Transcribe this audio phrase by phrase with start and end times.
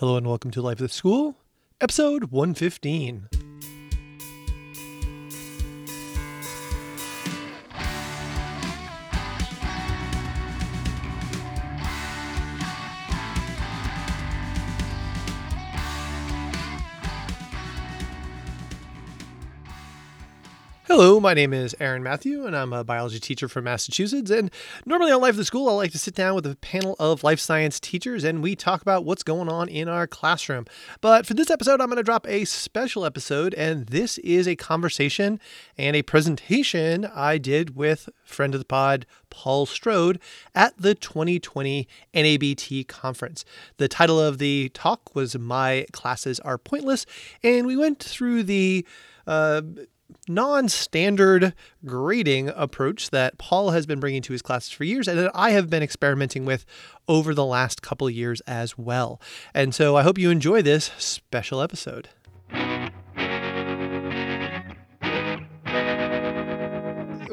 [0.00, 1.36] Hello and welcome to Life of the School,
[1.78, 3.39] episode 115.
[20.92, 24.28] Hello, my name is Aaron Matthew, and I'm a biology teacher from Massachusetts.
[24.28, 24.50] And
[24.84, 27.22] normally on Life of the School, I like to sit down with a panel of
[27.22, 30.66] life science teachers and we talk about what's going on in our classroom.
[31.00, 34.56] But for this episode, I'm going to drop a special episode, and this is a
[34.56, 35.38] conversation
[35.78, 40.18] and a presentation I did with friend of the pod, Paul Strode,
[40.56, 43.44] at the 2020 NABT conference.
[43.76, 47.06] The title of the talk was My Classes Are Pointless,
[47.44, 48.84] and we went through the
[49.24, 49.62] uh,
[50.28, 55.18] non standard grading approach that Paul has been bringing to his classes for years and
[55.18, 56.64] that I have been experimenting with
[57.08, 59.20] over the last couple years as well.
[59.54, 62.08] And so I hope you enjoy this special episode.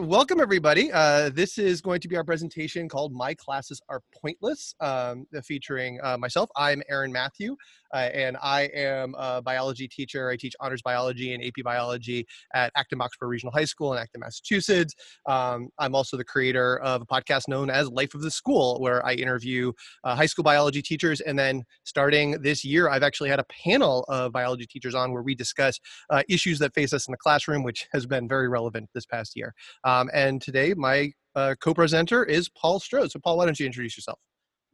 [0.08, 0.90] Welcome everybody.
[0.90, 6.00] Uh, this is going to be our presentation called "My Classes Are Pointless," um, featuring
[6.02, 6.50] uh, myself.
[6.56, 7.58] I'm Aaron Matthew,
[7.94, 10.30] uh, and I am a biology teacher.
[10.30, 14.22] I teach honors biology and AP biology at Acton Boxborough Regional High School in Acton,
[14.22, 14.96] Massachusetts.
[15.26, 19.06] Um, I'm also the creator of a podcast known as Life of the School, where
[19.06, 19.74] I interview
[20.06, 21.20] uh, high school biology teachers.
[21.20, 25.24] And then starting this year, I've actually had a panel of biology teachers on where
[25.24, 25.78] we discuss
[26.10, 29.36] uh, issues that face us in the classroom, which has been very relevant this past
[29.36, 29.54] year.
[29.84, 33.12] Um, and today, my uh, co-presenter is Paul Strode.
[33.12, 34.20] So, Paul, why don't you introduce yourself?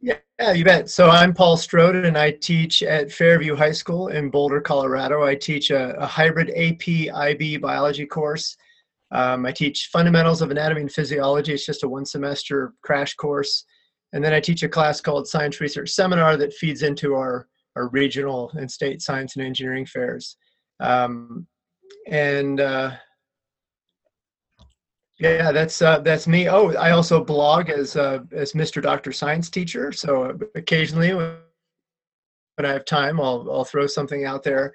[0.03, 0.89] Yeah, you bet.
[0.89, 5.23] So I'm Paul Strode, and I teach at Fairview High School in Boulder, Colorado.
[5.23, 8.57] I teach a, a hybrid AP IB biology course.
[9.11, 11.53] Um, I teach fundamentals of anatomy and physiology.
[11.53, 13.63] It's just a one semester crash course.
[14.11, 17.87] And then I teach a class called Science Research Seminar that feeds into our, our
[17.89, 20.35] regional and state science and engineering fairs.
[20.79, 21.47] Um,
[22.07, 22.91] and uh,
[25.23, 26.49] yeah, that's uh, that's me.
[26.49, 28.81] Oh, I also blog as uh, as Mr.
[28.81, 29.93] Doctor Science teacher.
[29.93, 31.37] So occasionally, when
[32.59, 34.73] I have time, I'll I'll throw something out there.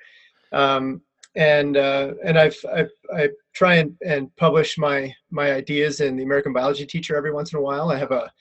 [0.53, 1.03] Um,
[1.37, 6.23] and uh, and I've, I've I try and, and publish my my ideas in the
[6.23, 7.91] American Biology Teacher every once in a while.
[7.91, 8.33] I have a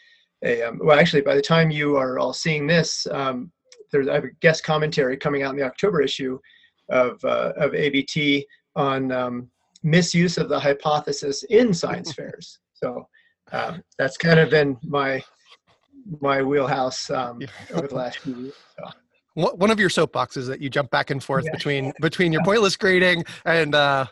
[0.46, 3.52] a um, well, actually, by the time you are all seeing this, um,
[3.92, 6.40] there's I have a guest commentary coming out in the October issue
[6.90, 9.50] of uh, of ABT on um,
[9.90, 12.60] misuse of the hypothesis in science fairs.
[12.74, 13.08] So
[13.52, 15.24] um, that's kind of been my
[16.22, 17.42] my wheelhouse um,
[17.74, 18.54] over the last few years.
[18.78, 18.90] So.
[19.56, 21.52] One of your soapboxes that you jump back and forth yeah.
[21.52, 24.08] between between your pointless grading and uh,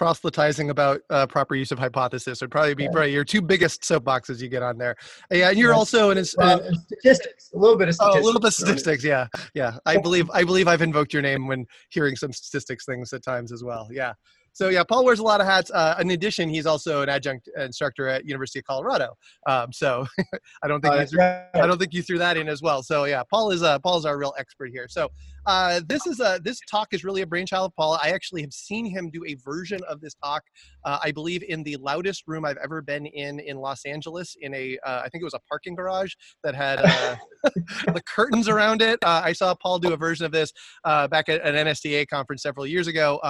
[0.00, 2.90] proselytizing about uh, proper use of hypothesis would probably be yeah.
[2.90, 4.96] probably your two biggest soapboxes you get on there.
[5.30, 8.16] Yeah, and you're also an uh, statistics, a little bit of statistics.
[8.16, 9.76] Oh, a little bit of statistics, yeah, yeah.
[9.84, 13.52] I believe I believe I've invoked your name when hearing some statistics things at times
[13.52, 13.88] as well.
[13.92, 14.14] Yeah.
[14.52, 15.70] So yeah, Paul wears a lot of hats.
[15.70, 19.14] Uh, in addition, he's also an adjunct instructor at University of Colorado.
[19.46, 20.06] Um, so
[20.62, 22.82] I don't think uh, threw, I don't think you threw that in as well.
[22.82, 24.86] So yeah, Paul is uh, Paul is our real expert here.
[24.88, 25.08] So
[25.46, 27.98] uh, this is a this talk is really a brainchild of Paul.
[28.02, 30.42] I actually have seen him do a version of this talk.
[30.84, 34.36] Uh, I believe in the loudest room I've ever been in in Los Angeles.
[34.40, 36.12] In a uh, I think it was a parking garage
[36.44, 37.16] that had uh,
[37.86, 38.98] the curtains around it.
[39.02, 40.52] Uh, I saw Paul do a version of this
[40.84, 43.20] uh, back at an NSTA conference several years ago.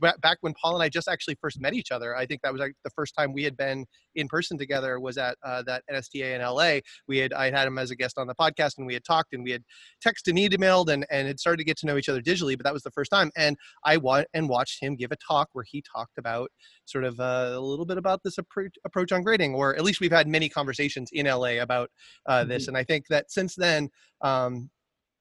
[0.00, 2.16] Back when Paul and I just actually first met each other.
[2.16, 5.18] I think that was like the first time we had been in person together was
[5.18, 6.80] at uh, that NSTA in LA.
[7.06, 9.32] We had I had him as a guest on the podcast and we had talked
[9.32, 9.62] and we had
[10.04, 12.64] texted and emailed and and had started to get to know each other digitally, but
[12.64, 13.30] that was the first time.
[13.36, 16.50] And I went and watched him give a talk where he talked about
[16.84, 20.00] sort of uh, a little bit about this approach approach on grading, or at least
[20.00, 21.90] we've had many conversations in LA about
[22.26, 22.64] uh, this.
[22.64, 22.70] Mm-hmm.
[22.70, 23.88] And I think that since then,
[24.22, 24.70] um,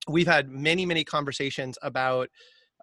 [0.08, 2.30] we've had many, many conversations about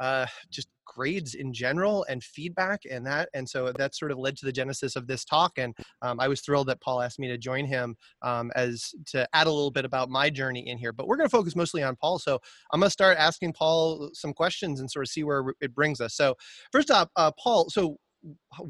[0.00, 4.37] uh, just grades in general and feedback and that and so that sort of led
[4.37, 7.27] to the genesis of this talk and um, i was thrilled that paul asked me
[7.27, 10.93] to join him um, as to add a little bit about my journey in here
[10.93, 12.38] but we're going to focus mostly on paul so
[12.72, 16.00] i'm going to start asking paul some questions and sort of see where it brings
[16.00, 16.14] us.
[16.14, 16.35] So
[16.73, 17.96] first up uh, paul so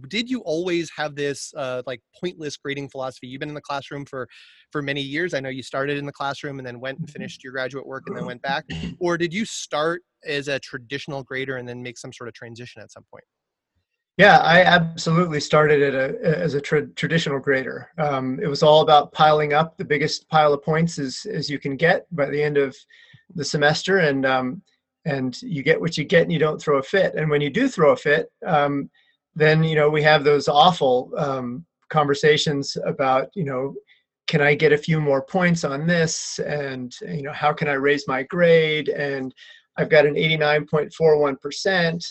[0.09, 3.27] did you always have this uh, like pointless grading philosophy?
[3.27, 4.29] You've been in the classroom for
[4.71, 5.35] for many years.
[5.35, 7.13] I know you started in the classroom and then went and mm-hmm.
[7.13, 8.65] finished your graduate work and then went back.
[9.01, 12.81] Or did you start as a traditional grader and then make some sort of transition
[12.81, 13.25] at some point?
[14.17, 17.91] Yeah i absolutely started at a, as a tra- traditional grader.
[17.99, 19.77] Um, it was all about piling up.
[19.77, 22.77] The biggest pile of points as, as you can get by the end of
[23.35, 24.63] the semester and um,
[25.07, 27.15] and you get what you get and you don't throw a fit.
[27.15, 28.91] And when you do throw a fit um,
[29.37, 33.75] then you know we have those awful um, conversations about you know
[34.27, 36.39] can I get a few more points on this?
[36.39, 38.89] And you know, how can I raise my grade?
[38.89, 39.35] And
[39.77, 42.05] I've got an 89.41%.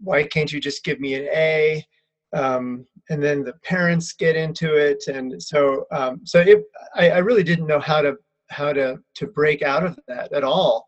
[0.00, 1.84] Why can't you just give me an A?
[2.32, 6.62] Um, and then the parents get into it, and so um, so it,
[6.94, 8.16] I, I, really didn't know how to
[8.50, 10.84] how to to break out of that at all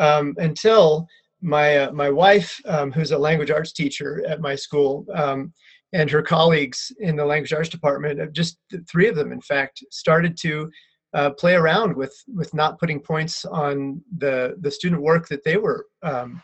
[0.00, 1.06] um, until
[1.40, 5.52] my uh, my wife, um, who's a language arts teacher at my school, um,
[5.92, 8.58] and her colleagues in the language arts department, uh, just
[8.90, 10.70] three of them, in fact, started to
[11.14, 15.56] uh, play around with with not putting points on the the student work that they
[15.56, 16.42] were um,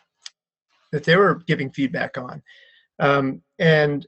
[0.93, 2.43] that they were giving feedback on,
[2.99, 4.07] um, and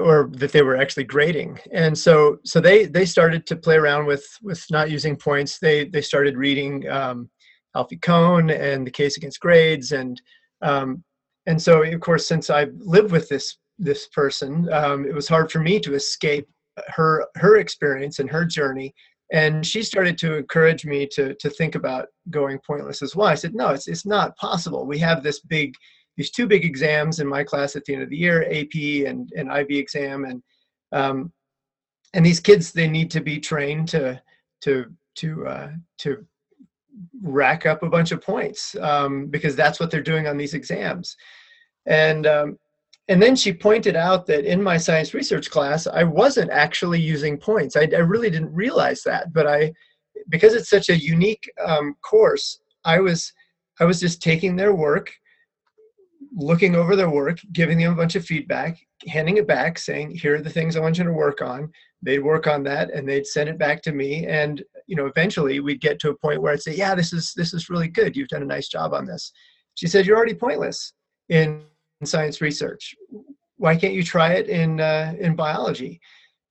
[0.00, 1.58] or that they were actually grading.
[1.72, 5.58] And so so they they started to play around with with not using points.
[5.58, 7.28] They they started reading um,
[7.76, 10.20] Alfie Kohn and the case against grades and
[10.62, 11.02] um,
[11.46, 15.50] and so of course since I lived with this this person, um, it was hard
[15.50, 16.48] for me to escape
[16.88, 18.94] her her experience and her journey.
[19.32, 23.28] And she started to encourage me to to think about going pointless as well.
[23.28, 24.86] I said, no, it's it's not possible.
[24.86, 25.74] We have this big
[26.16, 29.30] these two big exams in my class at the end of the year, AP and
[29.36, 30.42] and IB exam, and
[30.92, 31.32] um,
[32.12, 34.20] and these kids they need to be trained to
[34.62, 34.86] to
[35.16, 36.24] to uh, to
[37.22, 41.16] rack up a bunch of points um, because that's what they're doing on these exams.
[41.86, 42.58] And um,
[43.08, 47.36] and then she pointed out that in my science research class, I wasn't actually using
[47.36, 47.76] points.
[47.76, 49.74] I, I really didn't realize that, but I,
[50.30, 53.30] because it's such a unique um, course, I was,
[53.78, 55.12] I was just taking their work,
[56.34, 60.36] looking over their work, giving them a bunch of feedback, handing it back, saying, "Here
[60.36, 61.70] are the things I want you to work on."
[62.02, 64.26] They'd work on that, and they'd send it back to me.
[64.26, 67.32] And you know, eventually, we'd get to a point where I'd say, "Yeah, this is
[67.34, 68.16] this is really good.
[68.16, 69.32] You've done a nice job on this."
[69.74, 70.92] She said, "You're already pointless
[71.28, 71.62] in
[72.00, 72.94] in science research.
[73.56, 76.00] Why can't you try it in uh, in biology?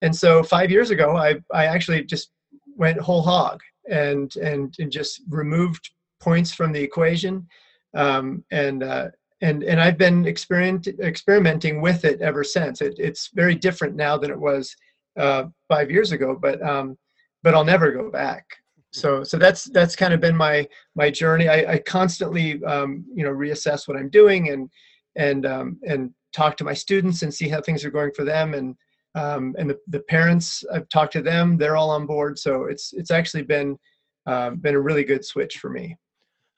[0.01, 2.31] And so five years ago, I I actually just
[2.75, 7.47] went whole hog and and and just removed points from the equation,
[7.95, 9.09] um, and uh,
[9.41, 12.81] and and I've been experiment, experimenting with it ever since.
[12.81, 14.75] It, it's very different now than it was
[15.17, 16.97] uh, five years ago, but um,
[17.43, 18.45] but I'll never go back.
[18.91, 21.49] So so that's that's kind of been my my journey.
[21.49, 24.69] I, I constantly um, you know reassess what I'm doing and
[25.15, 28.53] and um, and talk to my students and see how things are going for them
[28.53, 28.75] and
[29.15, 32.93] um, and the, the parents I've talked to them they're all on board so it's
[32.93, 33.77] it's actually been
[34.25, 35.97] um, been a really good switch for me.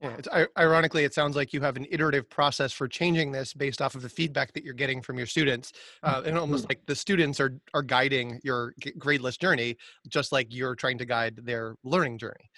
[0.06, 3.82] Yeah, it's, ironically, it sounds like you have an iterative process for changing this based
[3.82, 5.74] off of the feedback that you're getting from your students,
[6.04, 6.72] uh, and almost mm-hmm.
[6.72, 11.40] like the students are are guiding your gradeless journey, just like you're trying to guide
[11.44, 12.50] their learning journey.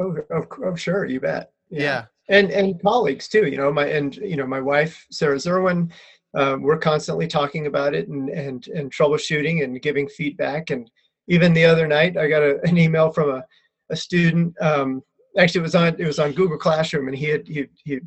[0.00, 1.52] Oh, of, of sure, you bet.
[1.70, 1.80] Yeah.
[1.80, 5.90] yeah and and colleagues too you know my and you know my wife sarah zerwin
[6.34, 10.90] um, we're constantly talking about it and and and troubleshooting and giving feedback and
[11.28, 13.44] even the other night i got a, an email from a,
[13.90, 15.02] a student um,
[15.38, 18.00] actually it was on it was on google classroom and he had he he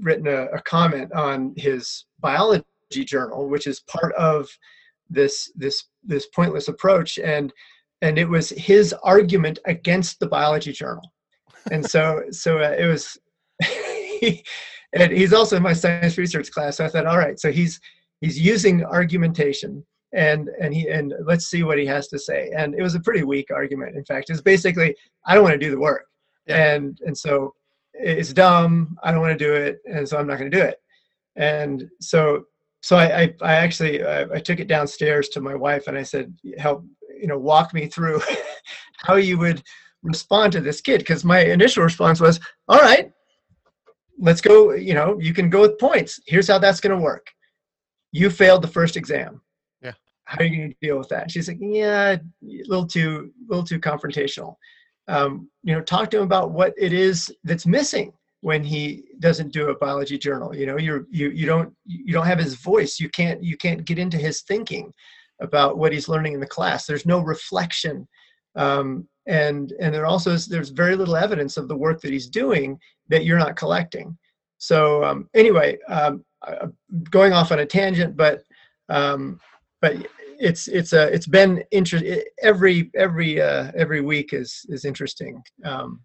[0.00, 2.64] written a, a comment on his biology
[3.04, 4.48] journal which is part of
[5.10, 7.52] this this this pointless approach and
[8.00, 11.12] and it was his argument against the biology journal
[11.70, 13.18] and so so uh, it was
[14.92, 16.76] and he's also in my science research class.
[16.76, 17.80] So I thought, all right, so he's
[18.20, 22.50] he's using argumentation and and he and let's see what he has to say.
[22.56, 23.96] And it was a pretty weak argument.
[23.96, 24.94] In fact, it's basically
[25.26, 26.06] I don't want to do the work,
[26.46, 26.74] yeah.
[26.74, 27.54] and and so
[27.94, 28.96] it's dumb.
[29.02, 30.76] I don't want to do it, and so I'm not going to do it.
[31.36, 32.44] And so
[32.80, 36.02] so I I, I actually I, I took it downstairs to my wife and I
[36.02, 36.84] said, help
[37.20, 38.20] you know walk me through
[38.98, 39.62] how you would
[40.02, 43.12] respond to this kid because my initial response was all right
[44.22, 46.20] let's go, you know, you can go with points.
[46.26, 47.26] Here's how that's going to work.
[48.12, 49.42] You failed the first exam.
[49.82, 49.92] Yeah.
[50.24, 51.30] How are you going to deal with that?
[51.30, 52.20] She's like, yeah, a
[52.66, 54.54] little too, a little too confrontational.
[55.08, 59.52] Um, you know, talk to him about what it is that's missing when he doesn't
[59.52, 60.54] do a biology journal.
[60.54, 62.98] You know, you're, you, you don't, you don't have his voice.
[62.98, 64.92] You can't, you can't get into his thinking
[65.40, 66.86] about what he's learning in the class.
[66.86, 68.06] There's no reflection.
[68.56, 72.28] Um, and and there also is there's very little evidence of the work that he's
[72.28, 72.78] doing
[73.08, 74.16] that you're not collecting
[74.58, 76.24] so um, anyway um,
[77.10, 78.42] going off on a tangent but
[78.88, 79.40] um,
[79.80, 79.96] but
[80.42, 86.00] it's it's a it's been interesting every every uh, every week is is interesting um,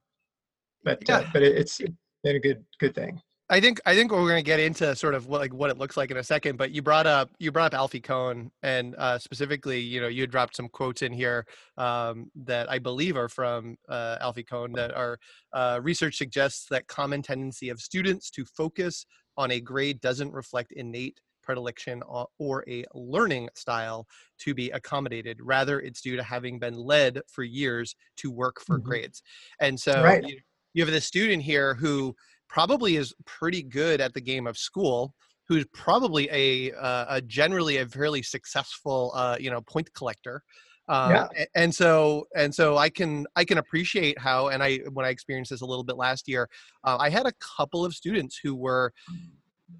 [0.83, 1.17] but uh, yeah.
[1.17, 1.81] uh, but it, it's
[2.23, 5.15] been a good good thing I think I think we're going to get into sort
[5.15, 6.57] of what, like what it looks like in a second.
[6.57, 10.27] But you brought up you brought up Alfie Kohn, and uh, specifically, you know, you
[10.27, 11.45] dropped some quotes in here
[11.77, 14.73] um, that I believe are from uh, Alfie Kohn.
[14.73, 15.17] That are
[15.53, 19.05] uh, research suggests that common tendency of students to focus
[19.37, 22.03] on a grade doesn't reflect innate predilection
[22.37, 24.05] or a learning style
[24.39, 25.39] to be accommodated.
[25.41, 28.89] Rather, it's due to having been led for years to work for mm-hmm.
[28.89, 29.23] grades.
[29.61, 30.27] And so right.
[30.27, 30.37] you,
[30.73, 32.13] you have this student here who
[32.49, 35.13] probably is pretty good at the game of school
[35.47, 40.43] who's probably a, uh, a generally a fairly successful uh, you know point collector
[40.89, 41.27] um, yeah.
[41.55, 45.51] and so and so i can i can appreciate how and i when i experienced
[45.51, 46.47] this a little bit last year
[46.85, 48.93] uh, i had a couple of students who were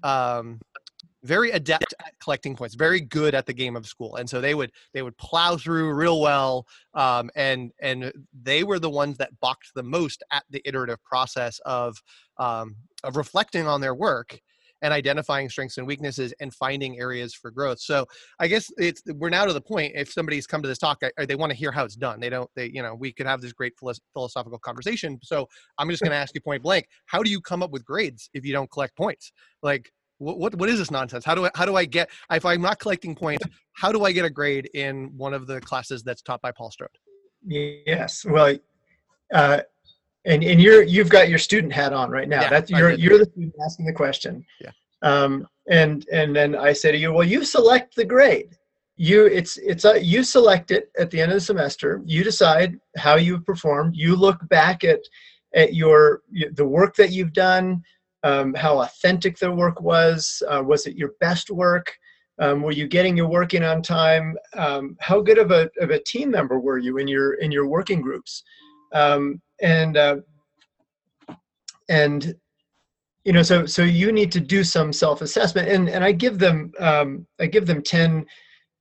[0.02, 0.60] um,
[1.28, 4.54] very adept at collecting points very good at the game of school and so they
[4.54, 8.10] would they would plow through real well um, and and
[8.42, 11.96] they were the ones that balked the most at the iterative process of
[12.38, 14.40] um, of reflecting on their work
[14.82, 17.80] and identifying strengths and weaknesses and finding areas for growth.
[17.80, 18.06] So
[18.38, 19.92] I guess it's we're now to the point.
[19.94, 22.20] If somebody's come to this talk, I, they want to hear how it's done.
[22.20, 22.50] They don't.
[22.54, 23.74] They you know we could have this great
[24.12, 25.18] philosophical conversation.
[25.22, 27.84] So I'm just going to ask you point blank: How do you come up with
[27.84, 29.32] grades if you don't collect points?
[29.62, 31.24] Like what, what what is this nonsense?
[31.24, 33.44] How do I how do I get if I'm not collecting points?
[33.72, 36.72] How do I get a grade in one of the classes that's taught by Paul
[36.72, 36.90] Strode?
[37.46, 38.24] Yes.
[38.28, 38.58] Well,
[39.32, 39.60] uh,
[40.24, 42.42] and and you're you've got your student hat on right now.
[42.42, 44.44] Yeah, That's you're you're the student asking the question.
[44.60, 44.70] Yeah.
[45.02, 48.56] Um, and and then I say to you, well, you select the grade.
[48.96, 52.02] You it's it's a, you select it at the end of the semester.
[52.04, 53.94] You decide how you've performed.
[53.94, 55.00] You look back at
[55.54, 56.22] at your
[56.54, 57.84] the work that you've done,
[58.22, 60.42] um, how authentic the work was.
[60.48, 61.96] Uh, was it your best work?
[62.40, 64.36] Um, were you getting your work in on time?
[64.54, 67.66] Um, how good of a, of a team member were you in your in your
[67.66, 68.42] working groups?
[68.92, 70.16] Um, and uh,
[71.88, 72.34] and
[73.24, 76.72] you know so so you need to do some self-assessment and and i give them
[76.78, 78.24] um, i give them 10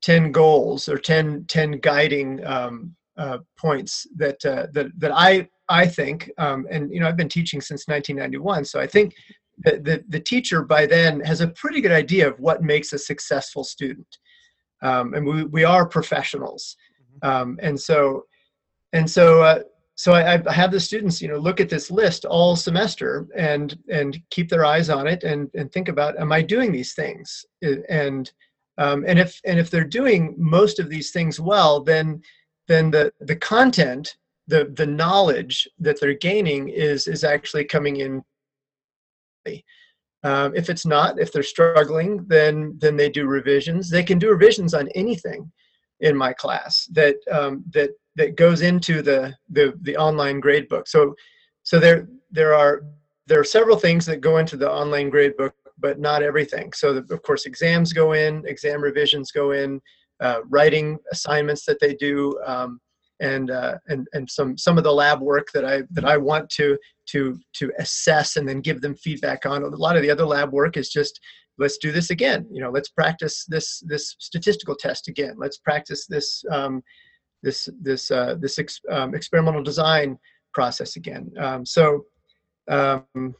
[0.01, 5.86] 10 goals or 10 10 guiding um, uh, points that uh, that that i i
[5.86, 9.14] think um, and you know i've been teaching since 1991 so i think
[9.60, 13.00] that the, the teacher by then has a pretty good idea of what makes a
[13.00, 14.08] successful student.
[14.82, 16.76] Um, and we, we are professionals.
[17.24, 17.30] Mm-hmm.
[17.30, 18.26] um, and so
[18.94, 19.60] and so uh,
[19.96, 23.78] so I, I, have the students you know look at this list all semester and
[23.90, 27.44] and keep their eyes on it and and think about am i doing these things?
[27.90, 28.32] And
[28.78, 32.22] um, and if and if they're doing most of these things well then
[32.68, 34.16] then the the content
[34.48, 38.24] the the knowledge that they're gaining is is actually coming in
[40.24, 44.30] um, if it's not if they're struggling then then they do revisions they can do
[44.30, 45.52] revisions on anything
[46.02, 50.88] in my class that um, that that goes into the the the online grade book.
[50.88, 51.16] So
[51.64, 52.84] so there there are
[53.28, 56.74] there are several things that go into the online grade book, but not everything.
[56.74, 59.82] So the, of course exams go in, exam revisions go in,
[60.20, 62.80] uh, writing assignments that they do, um,
[63.20, 66.50] and uh, and and some some of the lab work that I that I want
[66.52, 69.64] to to to assess and then give them feedback on.
[69.64, 71.20] A lot of the other lab work is just
[71.60, 76.06] let's do this again you know let's practice this this statistical test again let's practice
[76.06, 76.84] this um,
[77.44, 80.18] this this uh, this ex, um, experimental design
[80.54, 81.32] process again.
[81.40, 82.06] Um, so
[82.68, 83.36] um,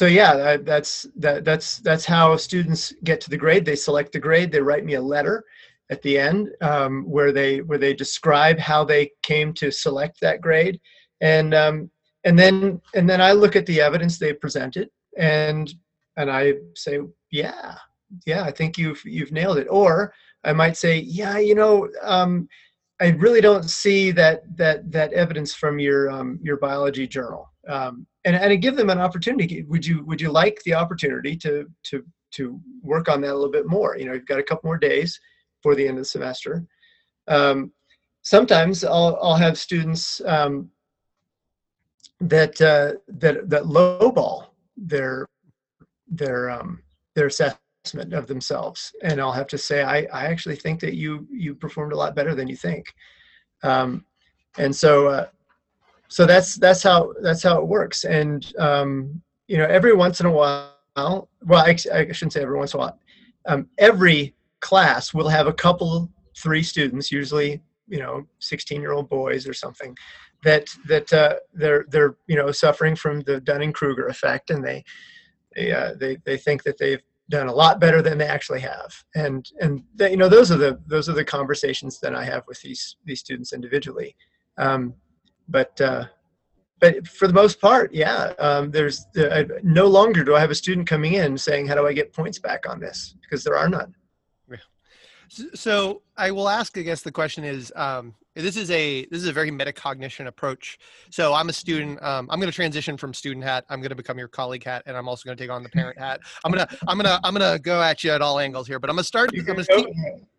[0.00, 3.66] so yeah, that's that that's that's how students get to the grade.
[3.66, 4.50] They select the grade.
[4.50, 5.44] They write me a letter
[5.90, 10.40] at the end um, where they where they describe how they came to select that
[10.40, 10.80] grade,
[11.20, 11.90] and um,
[12.24, 14.88] and then and then I look at the evidence they presented
[15.18, 15.70] and
[16.16, 17.76] and I say, yeah,
[18.24, 19.66] yeah, I think you've you've nailed it.
[19.68, 20.14] Or
[20.44, 22.48] I might say, yeah, you know, um,
[23.02, 27.49] I really don't see that that that evidence from your um, your biology journal.
[27.68, 29.62] Um, and and give them an opportunity.
[29.64, 33.50] Would you would you like the opportunity to to to work on that a little
[33.50, 33.96] bit more?
[33.96, 35.18] You know, you've got a couple more days
[35.62, 36.64] for the end of the semester.
[37.28, 37.72] Um,
[38.22, 40.70] sometimes I'll I'll have students um,
[42.20, 45.26] that uh, that that lowball their
[46.08, 46.82] their um,
[47.14, 51.26] their assessment of themselves and i'll have to say i, I actually think that you
[51.30, 52.86] you performed a lot better than you think
[53.62, 54.04] um,
[54.58, 55.26] and so uh,
[56.10, 58.04] so that's that's how that's how it works.
[58.04, 62.56] And um, you know every once in a while well I, I shouldn't say every
[62.56, 62.98] once in a while
[63.46, 69.08] um, every class will have a couple three students usually you know 16 year old
[69.08, 69.96] boys or something
[70.44, 74.84] that that uh, they're they're you know suffering from the dunning-kruger effect and they
[75.56, 78.92] they, uh, they they think that they've done a lot better than they actually have.
[79.14, 82.60] And and you know those are the those are the conversations that i have with
[82.60, 84.14] these these students individually.
[84.58, 84.94] Um,
[85.50, 86.04] but uh,
[86.80, 90.54] but for the most part yeah um, there's uh, no longer do i have a
[90.54, 93.14] student coming in saying how do i get points back on this?
[93.20, 93.94] Because there are none.
[95.54, 99.28] So i will ask i guess the question is um, this is a this is
[99.28, 100.78] a very metacognition approach.
[101.10, 103.96] So i'm a student um, i'm going to transition from student hat i'm going to
[103.96, 106.20] become your colleague hat and i'm also going to take on the parent hat.
[106.44, 108.80] I'm going to i'm going to i'm to go at you at all angles here
[108.80, 109.86] but i'm going to start i'm to keep,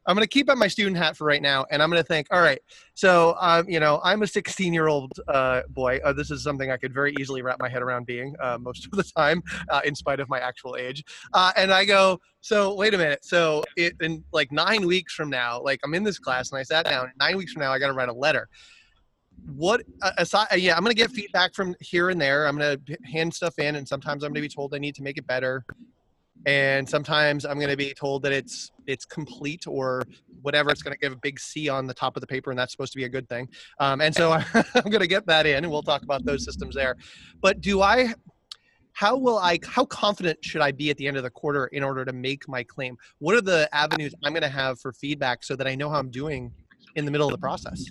[0.05, 2.07] I'm going to keep on my student hat for right now, and I'm going to
[2.07, 2.59] think, all right,
[2.95, 5.99] so um, you know, I'm a 16 year old uh, boy.
[6.03, 8.85] Uh, this is something I could very easily wrap my head around being uh, most
[8.85, 11.03] of the time, uh, in spite of my actual age.
[11.33, 13.23] Uh, and I go, so wait a minute.
[13.23, 16.63] So it, in like nine weeks from now, like I'm in this class, and I
[16.63, 17.11] sat down.
[17.19, 18.49] Nine weeks from now, I got to write a letter.
[19.55, 20.47] What uh, aside?
[20.57, 22.47] Yeah, I'm going to get feedback from here and there.
[22.47, 24.95] I'm going to hand stuff in, and sometimes I'm going to be told I need
[24.95, 25.63] to make it better
[26.45, 30.03] and sometimes i'm going to be told that it's it's complete or
[30.41, 32.59] whatever it's going to give a big c on the top of the paper and
[32.59, 33.47] that's supposed to be a good thing.
[33.79, 36.75] Um, and so i'm going to get that in and we'll talk about those systems
[36.75, 36.95] there.
[37.41, 38.13] But do i
[38.93, 41.83] how will i how confident should i be at the end of the quarter in
[41.83, 42.97] order to make my claim?
[43.19, 45.99] What are the avenues i'm going to have for feedback so that i know how
[45.99, 46.51] i'm doing
[46.95, 47.85] in the middle of the process?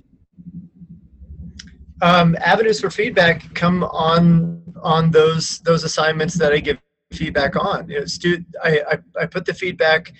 [2.03, 6.79] Um, avenues for feedback come on on those those assignments that i give
[7.13, 7.89] feedback on.
[7.89, 10.13] You know, stu- I, I, I, put the feedback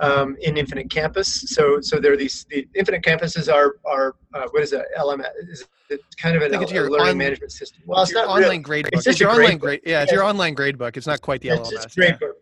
[0.00, 1.28] um, in Infinite Campus.
[1.48, 4.86] So so there are these the Infinite Campuses are our our uh, what is it
[4.98, 5.30] LMS?
[5.50, 7.82] Is it kind of an it's your learning on, management system.
[7.86, 8.58] Well, it's, it's not online really.
[8.58, 8.94] grade book.
[8.94, 9.80] It's, It's, your online grade.
[9.84, 10.96] Yeah, it's your online grade book.
[10.96, 11.72] It's not quite the It's LMS.
[11.72, 12.28] just grade yeah.
[12.28, 12.36] book.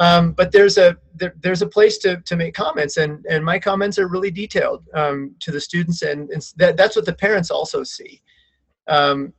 [0.00, 3.58] Um, but there's a there, there's a place to, to make comments and, and my
[3.58, 7.50] comments are really detailed um, to the students and, and that, that's what the parents
[7.50, 8.22] also see
[8.86, 9.32] um,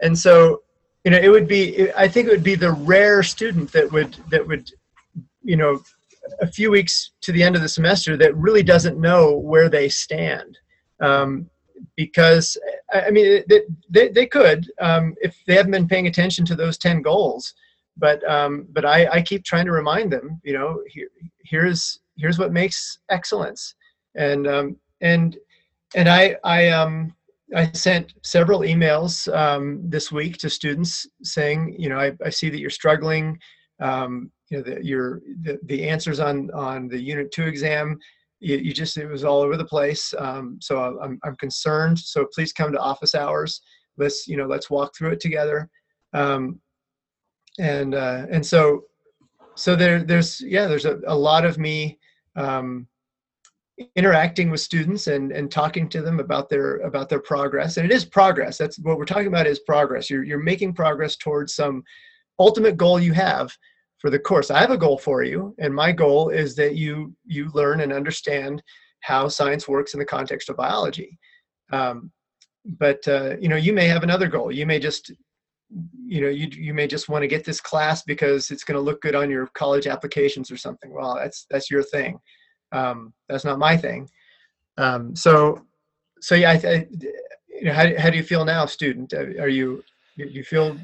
[0.00, 0.62] and so
[1.04, 4.16] you know it would be i think it would be the rare student that would
[4.30, 4.70] that would
[5.42, 5.80] you know
[6.40, 9.88] a few weeks to the end of the semester that really doesn't know where they
[9.88, 10.58] stand.
[11.00, 11.48] Um,
[11.96, 12.58] because
[12.92, 16.76] i mean they, they, they could um, if they haven't been paying attention to those
[16.78, 17.54] 10 goals.
[17.96, 21.08] But um, but I, I keep trying to remind them you know here
[21.44, 23.74] here's here's what makes excellence.
[24.16, 25.36] And um, and
[25.94, 27.14] and i i um
[27.54, 32.50] I sent several emails um, this week to students saying, you know, I, I see
[32.50, 33.38] that you're struggling.
[33.80, 37.98] Um, you know, that your the, the answers on on the Unit Two exam,
[38.40, 40.14] you, you just it was all over the place.
[40.18, 41.98] Um, so I'm I'm concerned.
[41.98, 43.60] So please come to office hours.
[43.96, 45.70] Let's you know let's walk through it together.
[46.12, 46.60] Um,
[47.58, 48.84] and uh, and so
[49.54, 51.98] so there there's yeah there's a, a lot of me
[52.36, 52.86] um,
[53.94, 57.76] interacting with students and, and talking to them about their about their progress.
[57.76, 58.58] And it is progress.
[58.58, 60.10] That's what we're talking about is progress.
[60.10, 61.82] You're, you're making progress towards some
[62.38, 63.56] ultimate goal you have
[63.98, 64.50] for the course.
[64.50, 67.92] I have a goal for you and my goal is that you you learn and
[67.92, 68.62] understand
[69.00, 71.18] how science works in the context of biology.
[71.72, 72.10] Um,
[72.64, 74.50] but uh, you know you may have another goal.
[74.50, 75.12] You may just
[76.06, 78.80] you know you, you may just want to get this class because it's going to
[78.82, 80.92] look good on your college applications or something.
[80.92, 82.18] Well that's that's your thing
[82.72, 84.08] um, that's not my thing.
[84.76, 85.64] Um, so,
[86.20, 86.86] so yeah, I, I,
[87.48, 89.12] you know, how, how do you feel now, student?
[89.12, 89.82] Are you,
[90.16, 90.76] do you feel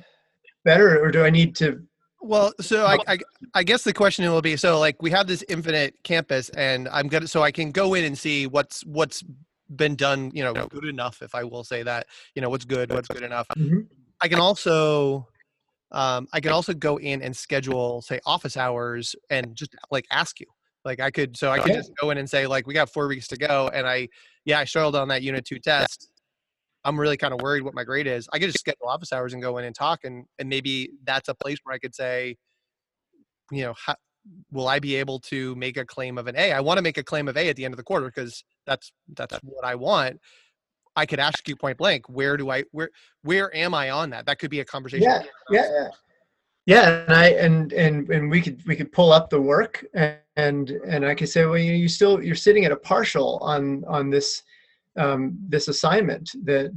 [0.65, 1.83] better or do I need to?
[2.21, 3.19] Well, so I, I,
[3.55, 7.09] I guess the question will be, so like we have this infinite campus and I'm
[7.09, 9.23] gonna, so I can go in and see what's, what's
[9.77, 12.91] been done, you know, good enough, if I will say that, you know, what's good,
[12.91, 13.47] what's good enough.
[13.57, 13.87] Mhm.
[14.21, 15.29] I can also,
[15.93, 20.41] um, I can also go in and schedule, say, office hours and just like ask
[20.41, 20.47] you.
[20.85, 21.79] Like I could, so I could Okay.
[21.79, 24.09] just go in and say, like, we got four weeks to go, and I,
[24.45, 26.11] yeah, I struggled on that unit two test.
[26.85, 28.29] I'm really kind of worried what my grade is.
[28.33, 31.29] I could just schedule office hours and go in and talk, and and maybe that's
[31.29, 32.37] a place where I could say,
[33.51, 33.95] you know, how,
[34.53, 36.53] will I be able to make a claim of an A?
[36.53, 38.45] I want to make a claim of A at the end of the quarter because
[38.67, 40.21] that's that's what I want.
[40.97, 42.91] I could ask you point blank, where do I where
[43.23, 44.27] where am I on that?
[44.27, 45.11] That could be a conversation.
[45.11, 45.89] Yeah, yeah, yeah.
[46.67, 50.19] Yeah, and I and and and we could we could pull up the work and
[50.37, 53.85] and, and I could say, well, you you still you're sitting at a partial on
[53.87, 54.43] on this
[54.97, 56.73] um, this assignment that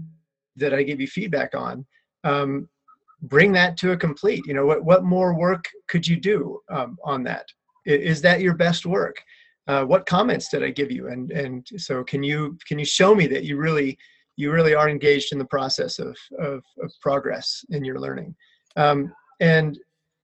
[0.57, 1.85] that I gave you feedback on.
[2.23, 2.69] Um,
[3.23, 4.45] bring that to a complete.
[4.45, 7.45] You know, what what more work could you do um, on that
[7.85, 9.23] is that your best work?
[9.67, 11.07] Uh, what comments did I give you?
[11.07, 13.97] And and so can you can you show me that you really
[14.35, 18.35] you really are engaged in the process of of, of progress in your learning?
[18.75, 19.77] Um, and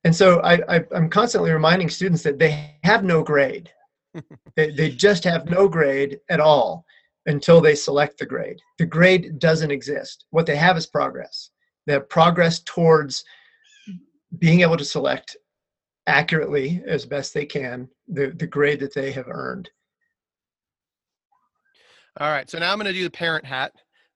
[0.03, 3.71] and so I, I i'm constantly reminding students that they have no grade.
[4.55, 6.85] They, they just have no grade at all
[7.25, 8.59] until they select the grade.
[8.77, 10.25] The grade doesn't exist.
[10.29, 11.49] What they have is progress.
[11.87, 13.23] They have progress towards
[14.37, 15.35] being able to select
[16.05, 19.69] accurately as best they can the, the grade that they have earned.
[22.19, 23.73] All right, so now I'm going to do the parent hat.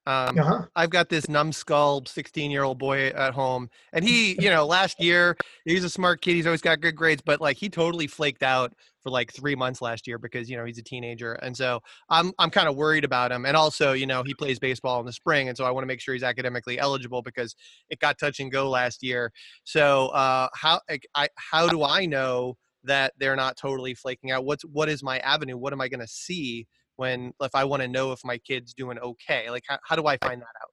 [0.08, 0.62] Um, uh-huh.
[0.74, 5.02] I've got this numbskull 16 year old boy at home, and he, you know, last
[5.02, 6.36] year he's a smart kid.
[6.36, 8.72] He's always got good grades, but like he totally flaked out
[9.04, 12.32] for like three months last year because you know he's a teenager, and so I'm
[12.40, 13.46] I'm kind of worried about him.
[13.46, 15.88] And also, you know, he plays baseball in the spring, and so I want to
[15.88, 17.54] make sure he's academically eligible because
[17.90, 19.34] it got touch and go last year.
[19.66, 20.80] So uh, how
[21.16, 24.46] I how do I know that they're not totally flaking out?
[24.46, 25.58] What's what is my avenue?
[25.58, 26.66] What am I going to see
[26.98, 29.50] when if I want to know if my kid's doing okay?
[29.50, 30.72] Like how, how do I find that out?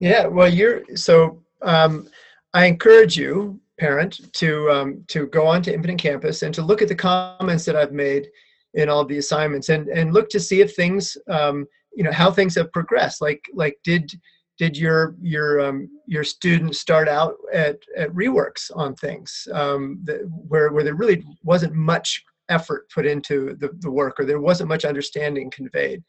[0.00, 1.42] Yeah, well, you're so.
[1.62, 2.08] Um,
[2.52, 6.82] I encourage you, parent, to um, to go on to Infinite Campus and to look
[6.82, 8.28] at the comments that I've made
[8.74, 12.30] in all the assignments and and look to see if things, um, you know, how
[12.30, 13.22] things have progressed.
[13.22, 14.12] Like like did
[14.58, 20.20] did your your um, your student start out at, at reworks on things um, that,
[20.48, 24.68] where where there really wasn't much effort put into the, the work or there wasn't
[24.68, 26.02] much understanding conveyed.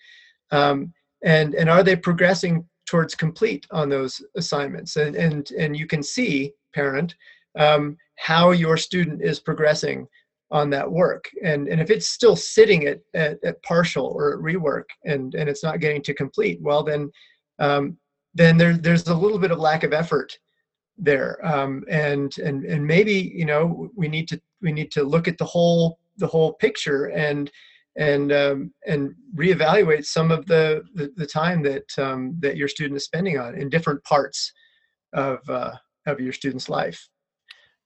[0.52, 0.94] Um,
[1.24, 4.96] and and are they progressing towards complete on those assignments?
[4.96, 7.16] And and and you can see parent
[7.58, 10.08] um, how your student is progressing
[10.52, 11.26] on that work.
[11.44, 15.50] And and if it's still sitting at, at, at partial or at rework and and
[15.50, 17.12] it's not getting to complete well then
[17.60, 17.98] um,
[18.36, 20.38] then there, there's a little bit of lack of effort
[20.98, 21.46] there.
[21.46, 25.38] Um, and and and maybe you know we need to we need to look at
[25.38, 27.52] the whole the whole picture and
[27.98, 32.98] and um, and reevaluate some of the, the, the time that um, that your student
[32.98, 34.52] is spending on in different parts
[35.14, 35.74] of uh,
[36.06, 37.08] of your student's life.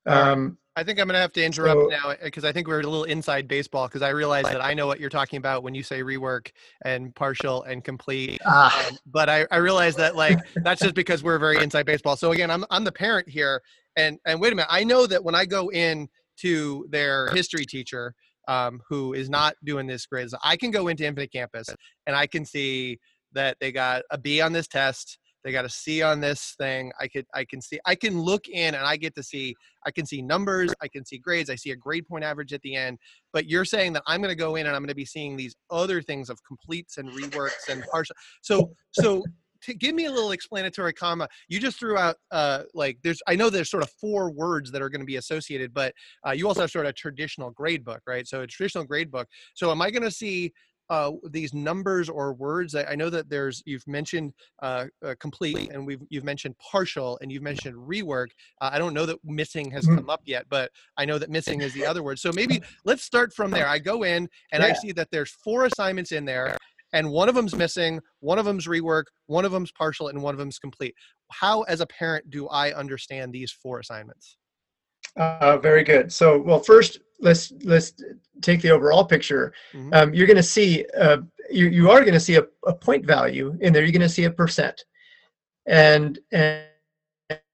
[0.05, 2.79] Um, I think I'm going to have to interrupt so, now because I think we're
[2.79, 5.75] a little inside baseball because I realize that I know what you're talking about when
[5.75, 6.51] you say rework
[6.85, 8.39] and partial and complete.
[8.45, 8.87] Ah.
[8.87, 12.15] Um, but I, I realize that like that's just because we're very inside baseball.
[12.15, 13.61] So again, I'm I'm the parent here,
[13.97, 16.07] and and wait a minute, I know that when I go in
[16.41, 18.13] to their history teacher
[18.47, 21.69] um, who is not doing this grades, I can go into Infinite Campus
[22.07, 22.99] and I can see
[23.33, 26.91] that they got a B on this test, they got a C on this thing.
[26.99, 29.91] I could I can see I can look in and I get to see I
[29.91, 32.75] can see numbers, I can see grades, I see a grade point average at the
[32.75, 32.97] end.
[33.31, 35.37] But you're saying that I'm going to go in and I'm going to be seeing
[35.37, 38.15] these other things of completes and reworks and partial.
[38.41, 39.23] So so
[39.61, 41.27] to give me a little explanatory comma.
[41.47, 44.81] You just threw out uh, like there's i know there's sort of four words that
[44.81, 45.93] are going to be associated but
[46.25, 48.27] uh, you also have sort of a traditional grade book right?
[48.27, 49.27] So a traditional grade book.
[49.53, 50.51] So am i going to see
[50.89, 52.73] uh, these numbers or words?
[52.73, 57.19] I, I, know that there's you've mentioned uh, uh, complete and we've you've mentioned partial
[57.21, 58.29] and you've mentioned rework.
[58.59, 59.97] Uh, i don't know that missing has mm-hmm.
[59.97, 62.17] come up yet but i know that missing is the other word.
[62.17, 63.67] So maybe let's start from there.
[63.67, 64.69] I go in and yeah.
[64.69, 66.57] i see that there's four assignments in there
[66.93, 70.33] and one of them's missing, one of them's rework, one of them's partial, and one
[70.33, 70.93] of them's complete.
[71.31, 74.37] How, as a parent, do I understand these four assignments?
[75.15, 76.11] Uh, very good.
[76.11, 77.93] So, well, first, let's let's
[78.41, 79.53] take the overall picture.
[79.73, 79.93] Mm-hmm.
[79.93, 81.17] Um, you're going to see uh,
[81.49, 83.83] you you are going to see a, a point value in there.
[83.83, 84.83] You're going to see a percent,
[85.65, 86.63] and and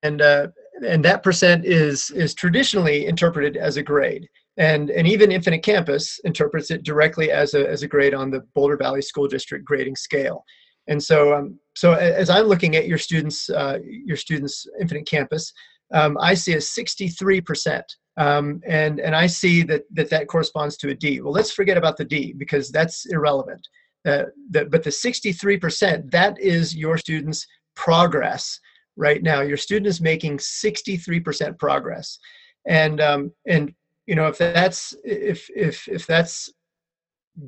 [0.04, 0.48] and uh,
[0.86, 6.20] and that percent is is traditionally interpreted as a grade and and even Infinite Campus
[6.24, 9.96] interprets it directly as a as a grade on the Boulder Valley School District grading
[9.96, 10.44] scale.
[10.88, 15.52] And so um, so as I'm looking at your students uh, your students Infinite Campus,
[15.94, 17.86] um, I see a 63 percent.
[18.18, 21.20] Um, and and I see that, that that corresponds to a D.
[21.20, 23.68] Well, let's forget about the D because that's irrelevant.
[24.06, 28.60] Uh, the, but the 63%, that is your student's progress
[28.96, 29.42] right now.
[29.42, 32.20] Your student is making 63% progress.
[32.68, 33.74] And, um, and
[34.06, 36.52] you know if that's if if if that's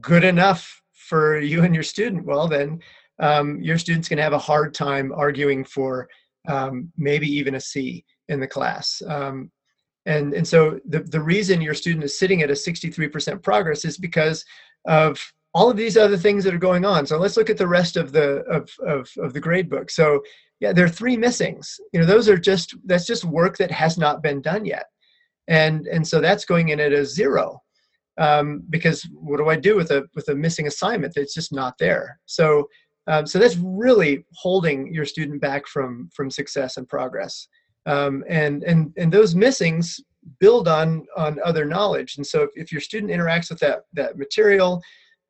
[0.02, 2.80] good enough for you and your student well then
[3.20, 6.08] um, your student's going to have a hard time arguing for
[6.48, 9.02] um, maybe even a c in the class.
[9.08, 9.52] Um,
[10.06, 13.98] and and so the, the reason your student is sitting at a 63% progress is
[13.98, 14.46] because
[14.86, 15.20] of
[15.54, 17.06] all of these other things that are going on.
[17.06, 20.22] So let's look at the rest of the of, of, of the grade book so
[20.60, 21.80] yeah there are three missings.
[21.92, 24.86] You know those are just that's just work that has not been done yet
[25.48, 27.62] and and so that's going in at a zero
[28.18, 31.78] um, because what do I do with a with a missing assignment that's just not
[31.78, 32.20] there?
[32.26, 32.68] So
[33.08, 37.48] um, so that's really holding your student back from from success and progress.
[37.86, 40.00] Um, and and and those missings
[40.40, 42.18] build on on other knowledge.
[42.18, 44.82] And so if, if your student interacts with that that material,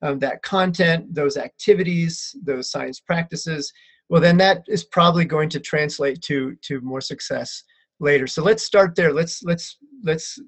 [0.01, 3.71] um, that content, those activities, those science practices,
[4.09, 7.63] well then that is probably going to translate to to more success
[7.99, 8.27] later.
[8.27, 9.13] So let's start there.
[9.13, 10.39] Let's let's let's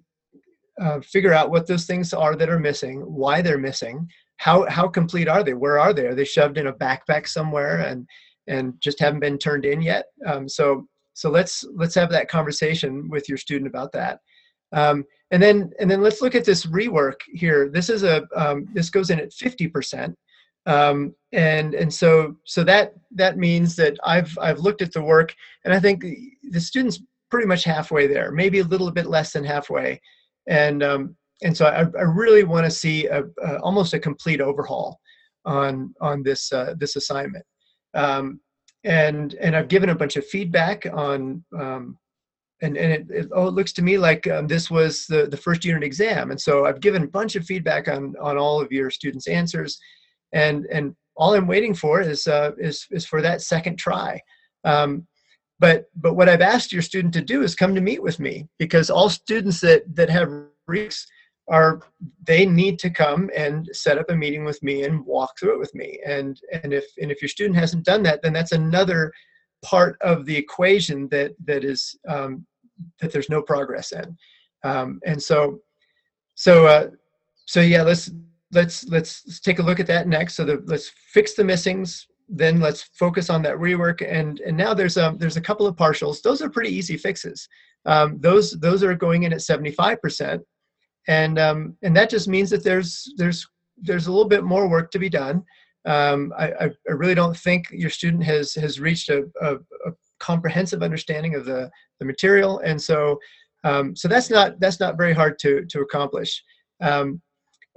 [0.81, 4.07] uh, figure out what those things are that are missing, why they're missing,
[4.37, 5.53] how how complete are they?
[5.53, 6.07] Where are they?
[6.07, 8.07] Are they shoved in a backpack somewhere and
[8.47, 10.05] and just haven't been turned in yet?
[10.25, 14.19] Um, so so let's let's have that conversation with your student about that.
[14.71, 17.69] Um, and then and then let's look at this rework here.
[17.69, 20.13] This is a um, this goes in at 50%.
[20.65, 25.35] Um, and and so so that that means that I've I've looked at the work
[25.65, 26.05] and I think
[26.51, 30.01] the students pretty much halfway there, maybe a little bit less than halfway.
[30.47, 34.41] And um, and so I, I really want to see a, a, almost a complete
[34.41, 34.99] overhaul
[35.45, 37.45] on on this uh, this assignment.
[37.93, 38.39] Um,
[38.83, 41.97] and and I've given a bunch of feedback on um,
[42.61, 45.37] and and it, it, oh, it looks to me like um, this was the the
[45.37, 48.71] first unit exam, and so I've given a bunch of feedback on on all of
[48.71, 49.79] your students' answers,
[50.33, 54.21] and and all I'm waiting for is uh, is is for that second try.
[54.65, 55.07] Um,
[55.59, 58.47] but but what I've asked your student to do is come to meet with me
[58.57, 60.31] because all students that that have
[60.67, 61.05] reeks
[61.49, 61.81] are
[62.23, 65.59] they need to come and set up a meeting with me and walk through it
[65.59, 65.99] with me.
[66.05, 69.11] And and if and if your student hasn't done that then that's another
[69.63, 72.45] part of the equation that that is um,
[73.01, 74.17] that there's no progress in.
[74.63, 75.59] Um, and so
[76.35, 76.87] so uh,
[77.45, 78.11] so yeah let's
[78.51, 80.35] let's let's let's take a look at that next.
[80.35, 84.05] So the, let's fix the missings then let's focus on that rework.
[84.07, 86.21] And and now there's a there's a couple of partials.
[86.21, 87.47] Those are pretty easy fixes.
[87.85, 90.41] Um, those those are going in at 75 percent.
[91.07, 94.91] And um, and that just means that there's there's there's a little bit more work
[94.91, 95.43] to be done.
[95.85, 96.51] Um, I,
[96.87, 101.45] I really don't think your student has has reached a, a, a comprehensive understanding of
[101.45, 103.17] the the material, and so
[103.63, 106.43] um, so that's not that's not very hard to to accomplish.
[106.81, 107.21] Um,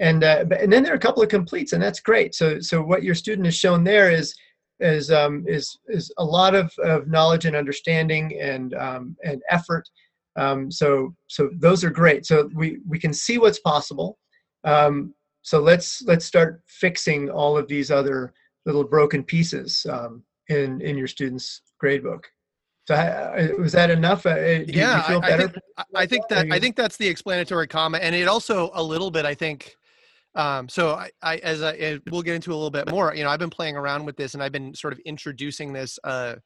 [0.03, 2.35] and uh, and then there are a couple of completes, and that's great.
[2.35, 4.35] So so what your student has shown there is
[4.81, 9.89] is um, is is a lot of, of knowledge and understanding and um, and effort
[10.37, 12.27] um, so so those are great.
[12.27, 14.19] So we we can see what's possible.
[14.65, 18.33] Um, so let's let's start fixing all of these other
[18.65, 22.25] little broken pieces um, in in your students' gradebook.
[22.89, 24.27] So uh, was that enough?
[24.27, 25.55] Uh, yeah, I, I, think,
[25.95, 29.25] I think that I think that's the explanatory comment, and it also a little bit.
[29.25, 29.77] I think
[30.35, 33.15] um, so I, I as I, we'll get into a little bit more.
[33.15, 35.99] You know, I've been playing around with this, and I've been sort of introducing this.
[36.05, 36.37] Uh,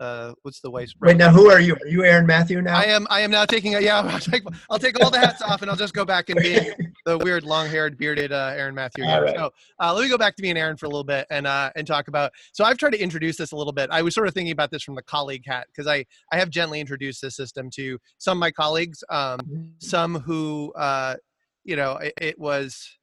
[0.00, 0.86] uh, what's the way?
[1.00, 1.74] Wait, now who are you?
[1.74, 2.76] Are you Aaron Matthew now?
[2.76, 3.06] I am.
[3.10, 3.98] I am now taking a yeah.
[4.04, 6.70] I'll take, I'll take all the hats off and I'll just go back and be
[7.04, 9.04] the weird, long-haired, bearded uh, Aaron Matthew.
[9.04, 9.34] Right.
[9.34, 11.46] So uh, let me go back to me and Aaron for a little bit and
[11.46, 12.32] uh, and talk about.
[12.52, 13.90] So I've tried to introduce this a little bit.
[13.90, 16.50] I was sort of thinking about this from the colleague hat because I I have
[16.50, 19.64] gently introduced this system to some of my colleagues, um, mm-hmm.
[19.78, 21.16] some who uh,
[21.64, 22.97] you know it, it was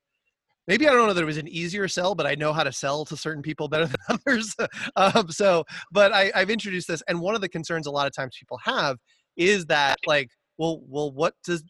[0.68, 2.72] maybe I don't know that it was an easier sell, but I know how to
[2.72, 4.56] sell to certain people better than others.
[4.96, 8.14] um, so, but I, I've introduced this, and one of the concerns a lot of
[8.14, 8.98] times people have
[9.38, 11.64] is that like, well, well, what does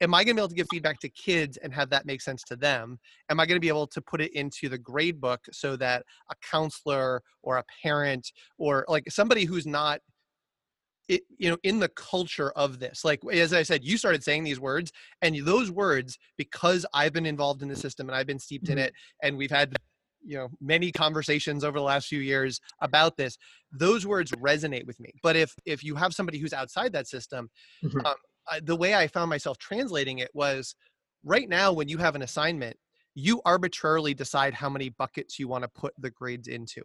[0.00, 2.20] am I going to be able to give feedback to kids and have that make
[2.20, 2.98] sense to them?
[3.30, 6.04] Am I going to be able to put it into the grade book so that
[6.30, 10.00] a counselor or a parent or like somebody who's not
[11.08, 14.44] it, you know in the culture of this like as i said you started saying
[14.44, 14.92] these words
[15.22, 18.72] and those words because i've been involved in the system and i've been steeped mm-hmm.
[18.72, 18.92] in it
[19.22, 19.74] and we've had
[20.24, 23.38] you know many conversations over the last few years about this
[23.72, 27.48] those words resonate with me but if if you have somebody who's outside that system
[27.84, 28.04] mm-hmm.
[28.04, 28.14] um,
[28.50, 30.74] I, the way i found myself translating it was
[31.24, 32.76] right now when you have an assignment
[33.14, 36.82] you arbitrarily decide how many buckets you want to put the grades into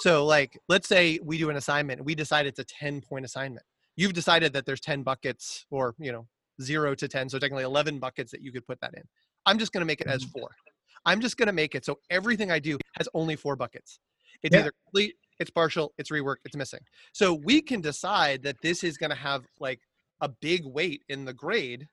[0.00, 3.64] so like let's say we do an assignment, we decide it's a 10 point assignment.
[3.96, 6.26] You've decided that there's 10 buckets or, you know,
[6.60, 9.02] 0 to 10, so technically 11 buckets that you could put that in.
[9.46, 10.40] I'm just going to make it as mm-hmm.
[10.40, 10.50] 4.
[11.06, 14.00] I'm just going to make it so everything I do has only 4 buckets.
[14.42, 14.60] It's yeah.
[14.60, 16.80] either complete, it's partial, it's rework, it's missing.
[17.12, 19.80] So we can decide that this is going to have like
[20.20, 21.86] a big weight in the grade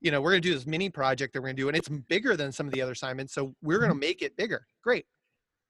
[0.00, 1.76] you know, we're going to do this mini project that we're going to do, and
[1.76, 3.34] it's bigger than some of the other assignments.
[3.34, 4.00] So we're going to mm-hmm.
[4.00, 4.66] make it bigger.
[4.82, 5.06] Great.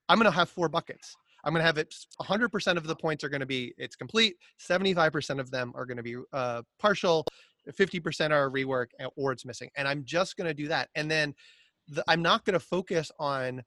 [0.09, 1.17] I'm going to have four buckets.
[1.45, 4.37] I'm going to have it 100% of the points are going to be it's complete,
[4.61, 7.25] 75% of them are going to be uh, partial,
[7.71, 9.71] 50% are rework or it's missing.
[9.77, 10.89] And I'm just going to do that.
[10.95, 11.35] And then
[11.89, 13.63] the, I'm not going to focus on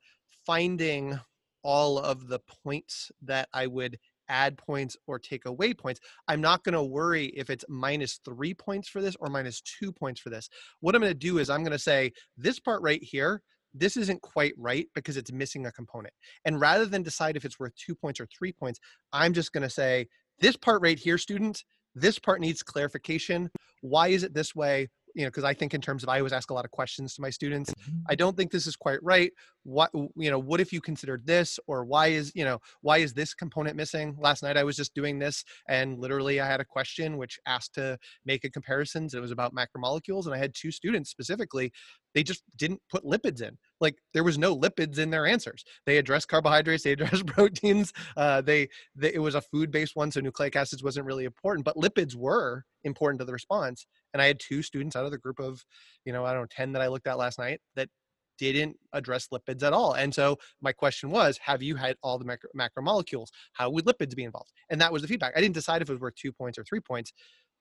[0.46, 1.20] finding
[1.64, 3.98] all of the points that I would
[4.30, 6.00] add points or take away points.
[6.28, 9.92] I'm not going to worry if it's minus three points for this or minus two
[9.92, 10.50] points for this.
[10.80, 13.42] What I'm going to do is I'm going to say this part right here,
[13.74, 16.14] this isn't quite right because it's missing a component.
[16.46, 18.80] And rather than decide if it's worth two points or three points,
[19.14, 20.08] I'm just going to say,
[20.40, 21.64] this part right here, students,
[21.96, 23.50] this part needs clarification.
[23.82, 24.90] Why is it this way?
[25.16, 27.16] you know because i think in terms of i always ask a lot of questions
[27.16, 28.00] to my students mm-hmm.
[28.10, 29.32] i don't think this is quite right
[29.64, 33.14] what you know what if you considered this or why is you know why is
[33.14, 36.66] this component missing last night i was just doing this and literally i had a
[36.66, 40.72] question which asked to make a comparisons it was about macromolecules and i had two
[40.72, 41.72] students specifically
[42.14, 43.58] they just didn't put lipids in.
[43.80, 45.64] Like there was no lipids in their answers.
[45.86, 50.12] They addressed carbohydrates they addressed proteins uh, they, they it was a food based one
[50.12, 54.26] so nucleic acids wasn't really important but lipids were important to the response and i
[54.26, 55.64] had two students out of the group of
[56.06, 57.90] you know i don't know 10 that i looked at last night that
[58.38, 62.26] didn't address lipids at all and so my question was have you had all the
[62.26, 64.52] macro- macromolecules how would lipids be involved?
[64.70, 65.34] And that was the feedback.
[65.36, 67.14] I didn't decide if it was worth two points or three points.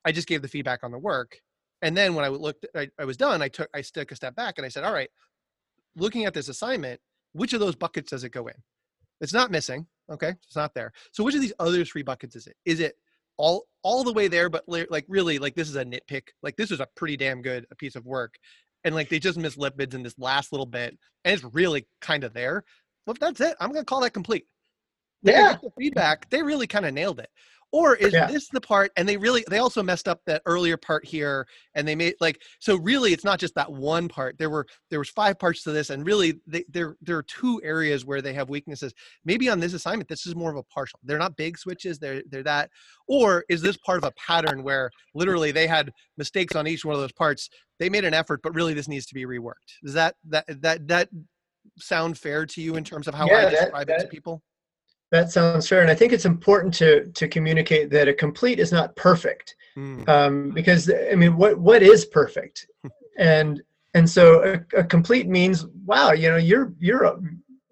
[0.05, 1.37] I just gave the feedback on the work
[1.83, 3.43] And then when I looked, I, I was done.
[3.43, 5.11] I took I took a step back and I said, all right,
[5.97, 7.01] looking at this assignment,
[7.33, 8.55] which of those buckets does it go in?
[9.21, 9.87] It's not missing.
[10.11, 10.93] Okay, it's not there.
[11.13, 12.57] So which of these other three buckets is it?
[12.65, 12.97] Is it
[13.37, 16.29] all all the way there, but like really like this is a nitpick.
[16.43, 18.35] Like this is a pretty damn good a piece of work,
[18.85, 22.25] and like they just miss lipids in this last little bit, and it's really kind
[22.25, 22.65] of there.
[23.07, 24.47] Well, if that's it, I'm gonna call that complete.
[25.23, 25.57] Yeah.
[25.63, 27.31] The feedback, they really kind of nailed it
[27.73, 28.27] or is yeah.
[28.27, 31.87] this the part and they really they also messed up that earlier part here and
[31.87, 34.37] they made like so really it's not just that one part.
[34.39, 37.61] There were there was five parts to this and really they, there there are two
[37.63, 38.93] areas where they have weaknesses.
[39.25, 40.99] Maybe on this assignment this is more of a partial.
[41.03, 42.71] They're not big switches they're they're that.
[43.07, 46.95] Or is this part of a pattern where literally they had mistakes on each one
[46.95, 49.79] of those parts they made an effort but really this needs to be reworked.
[49.83, 51.09] Does that that that that
[51.79, 54.43] sound fair to you in terms of how yeah, i describe that, it to people
[55.11, 58.71] that sounds fair, and I think it's important to to communicate that a complete is
[58.71, 60.09] not perfect, mm.
[60.09, 62.67] um, because I mean, what what is perfect,
[63.19, 63.61] and
[63.95, 67.21] and so a, a, complete means wow, you know, you're you're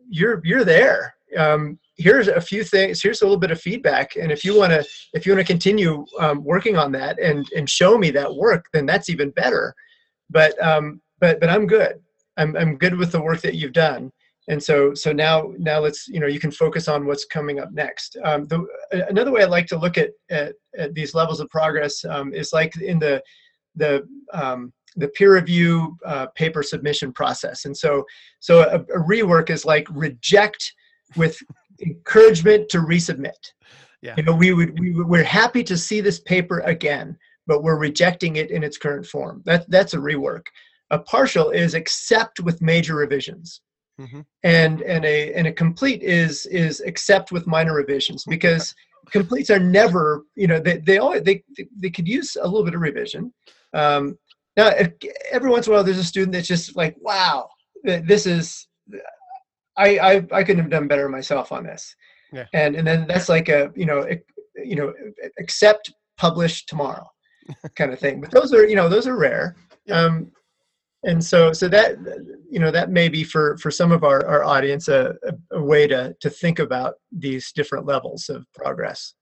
[0.09, 1.15] you're you're there.
[1.37, 3.01] Um, here's a few things.
[3.03, 5.53] Here's a little bit of feedback, and if you want to if you want to
[5.53, 9.75] continue um, working on that and and show me that work, then that's even better.
[10.29, 12.01] But um, but but I'm good.
[12.37, 14.11] I'm I'm good with the work that you've done
[14.49, 17.71] and so so now now let's you know you can focus on what's coming up
[17.73, 18.17] next.
[18.25, 18.67] Um, the,
[19.09, 22.53] another way i like to look at, at, at these levels of progress um, is
[22.53, 23.23] like in the
[23.77, 27.67] the um, the peer review uh, paper submission process.
[27.67, 28.05] And so
[28.41, 30.73] so a, a rework is like reject
[31.17, 31.39] with
[31.81, 33.53] encouragement to resubmit.
[34.01, 34.15] Yeah.
[34.17, 38.37] you know we would we, we're happy to see this paper again but we're rejecting
[38.37, 39.43] it in its current form.
[39.45, 40.45] That that's a rework.
[40.91, 43.61] A partial is accept with major revisions
[44.01, 44.21] Mm-hmm.
[44.45, 48.75] And and a and a complete is is accept with minor revisions because
[49.11, 51.43] completes are never you know they they always they
[51.77, 53.33] they could use a little bit of revision.
[53.75, 54.19] Um,
[54.57, 54.73] now
[55.31, 57.49] every once in a while there's a student that's just like wow
[57.85, 58.67] this is
[59.77, 61.95] I I I couldn't have done better myself on this.
[62.33, 62.47] Yeah.
[62.53, 64.07] And and then that's like a you know
[64.57, 64.93] you know
[65.39, 67.07] accept publish tomorrow
[67.77, 68.21] kind of thing.
[68.21, 69.57] But those are you know those are rare.
[69.87, 70.01] Yeah.
[70.01, 70.31] Um,
[71.05, 71.97] and so so that
[72.51, 75.15] you know that may be for for some of our, our audience a,
[75.53, 79.15] a, way to to think about these different levels of progress.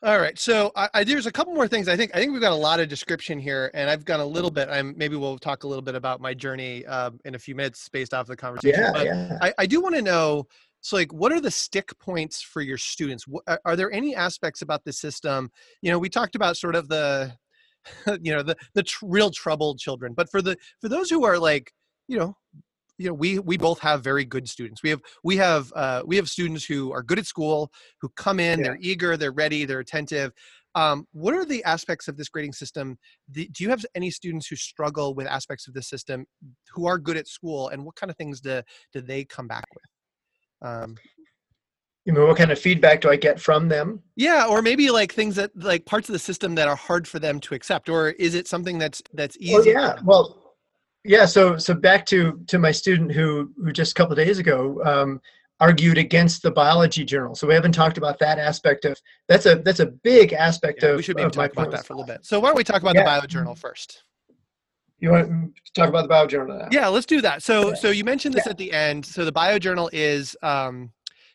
[0.00, 0.38] All right.
[0.38, 1.88] So I, I, there's a couple more things.
[1.88, 4.24] I think i think we've got a lot of description here and i've got a
[4.24, 7.38] little bit i'm maybe we'll talk a little bit about my journey um, in a
[7.38, 8.80] few minutes based off the conversation.
[8.80, 9.38] Yeah, but yeah.
[9.42, 10.46] I, I do want to know
[10.80, 13.26] so like what are the stick points for your students?
[13.64, 15.50] Are there any aspects about the system?
[15.82, 17.32] You know we talked about sort of the
[18.22, 20.14] you know the the tr- real troubled children.
[20.14, 21.72] But for the for those who are like
[22.06, 22.36] you know
[22.98, 24.82] you know we we both have very good students.
[24.82, 28.40] We have we have uh, we have students who are good at school who come
[28.40, 28.64] in yeah.
[28.64, 30.32] they're eager they're ready they're attentive.
[30.74, 32.98] Um, what are the aspects of this grading system?
[33.32, 36.26] Do you have any students who struggle with aspects of the system
[36.72, 38.62] who are good at school and what kind of things do
[38.92, 40.70] do they come back with?
[40.70, 40.96] Um,
[42.08, 44.02] you know what kind of feedback do i get from them?
[44.16, 47.18] Yeah or maybe like things that like parts of the system that are hard for
[47.18, 49.52] them to accept or is it something that's that's easy?
[49.52, 50.54] well, yeah well
[51.04, 54.82] yeah so so back to to my student who who just a couple days ago
[54.84, 55.20] um,
[55.60, 57.34] argued against the biology journal.
[57.34, 60.90] So we haven't talked about that aspect of that's a that's a big aspect yeah,
[60.90, 62.24] of we should maybe talk about that for a little bit.
[62.24, 63.02] So why don't we talk about yeah.
[63.02, 64.04] the bio journal first?
[65.00, 66.68] You want to talk about the bio journal now?
[66.70, 67.42] yeah let's do that.
[67.42, 68.52] So so you mentioned this yeah.
[68.52, 69.04] at the end.
[69.04, 70.92] So the bio journal is um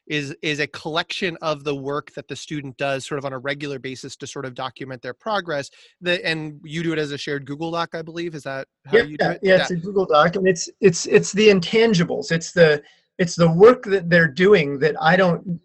[0.08, 3.38] is is a collection of the work that the student does sort of on a
[3.40, 5.70] regular basis to sort of document their progress
[6.02, 8.36] the, and you do it as a shared google doc i believe?
[8.36, 9.40] Is that how yeah, you do it?
[9.42, 9.62] yeah, yeah.
[9.62, 12.32] it's a google doc and it's it's it's the intangibles.
[12.32, 12.82] It's the
[13.18, 15.60] it's the work that they're doing that i don't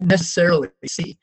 [0.00, 1.18] necessarily see.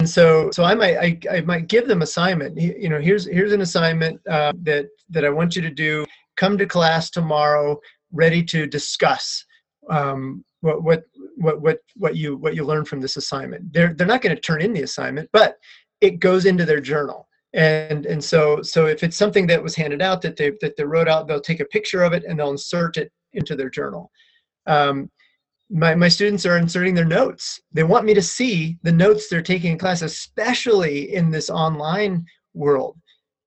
[0.00, 2.58] And so so i might i, I might give them assignment.
[2.58, 6.04] You know here's here's an assignment uh, that that i want you to do.
[6.36, 7.80] Come to class tomorrow
[8.12, 9.44] ready to discuss
[9.90, 11.02] um, what what
[11.38, 13.72] what what what you what you learn from this assignment.
[13.72, 15.56] They're they're not going to turn in the assignment, but
[16.00, 17.28] it goes into their journal.
[17.54, 20.84] And and so so if it's something that was handed out that they that they
[20.84, 24.10] wrote out, they'll take a picture of it and they'll insert it into their journal.
[24.66, 25.10] Um,
[25.70, 27.60] my, my students are inserting their notes.
[27.72, 32.24] They want me to see the notes they're taking in class, especially in this online
[32.54, 32.96] world.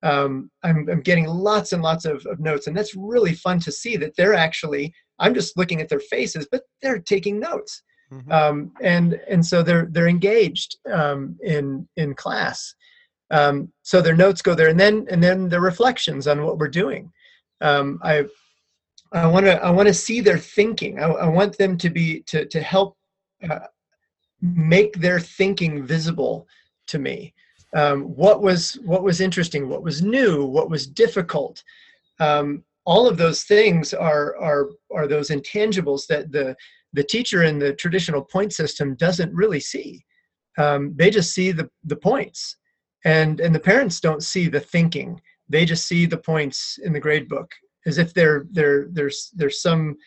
[0.03, 3.71] Um, I'm, I'm getting lots and lots of, of notes, and that's really fun to
[3.71, 7.83] see that they're actually I'm just looking at their faces, but they're taking notes.
[8.11, 8.31] Mm-hmm.
[8.31, 12.75] Um, and and so they're they're engaged um, in in class.
[13.29, 16.67] Um, so their notes go there, and then and then the reflections on what we're
[16.67, 17.11] doing.
[17.61, 18.25] Um, I
[19.13, 20.99] I want to I want to see their thinking.
[20.99, 22.97] I, I, want them to be to to help
[23.49, 23.67] uh,
[24.41, 26.47] make their thinking visible
[26.87, 27.33] to me.
[27.73, 31.63] um, what was what was interesting what was new what was difficult
[32.19, 36.55] um, all of those things are are are those intangibles that the
[36.93, 40.03] the teacher in the traditional point system doesn't really see.
[40.57, 42.57] Um, they just see the the points.
[43.05, 45.19] And and the parents don't see the thinking.
[45.49, 47.51] They just see the points in the grade book
[47.85, 49.97] as if there there there's there's some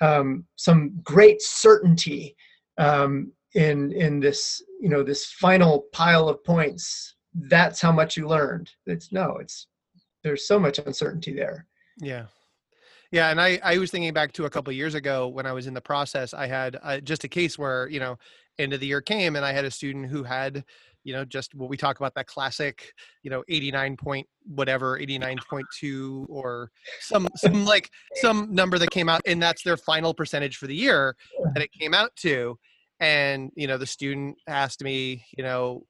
[0.00, 2.36] um, some great certainty
[2.78, 7.14] um, in in this you know this final pile of points.
[7.34, 8.70] That's how much you learned.
[8.86, 9.66] It's no it's
[10.22, 11.66] there's so much uncertainty there
[12.00, 12.26] yeah.
[13.10, 15.66] Yeah and i i was thinking back to a couple years ago when i was
[15.66, 18.16] in the process i had uh, just a case where you know
[18.58, 20.64] end of the year came and i had a student who had
[21.04, 22.92] you know just what we talk about that classic
[23.22, 26.70] you know 89 point whatever 89.2 or
[27.00, 30.74] some some like some number that came out and that's their final percentage for the
[30.74, 31.14] year
[31.52, 32.58] that it came out to
[33.00, 35.84] and you know the student asked me you know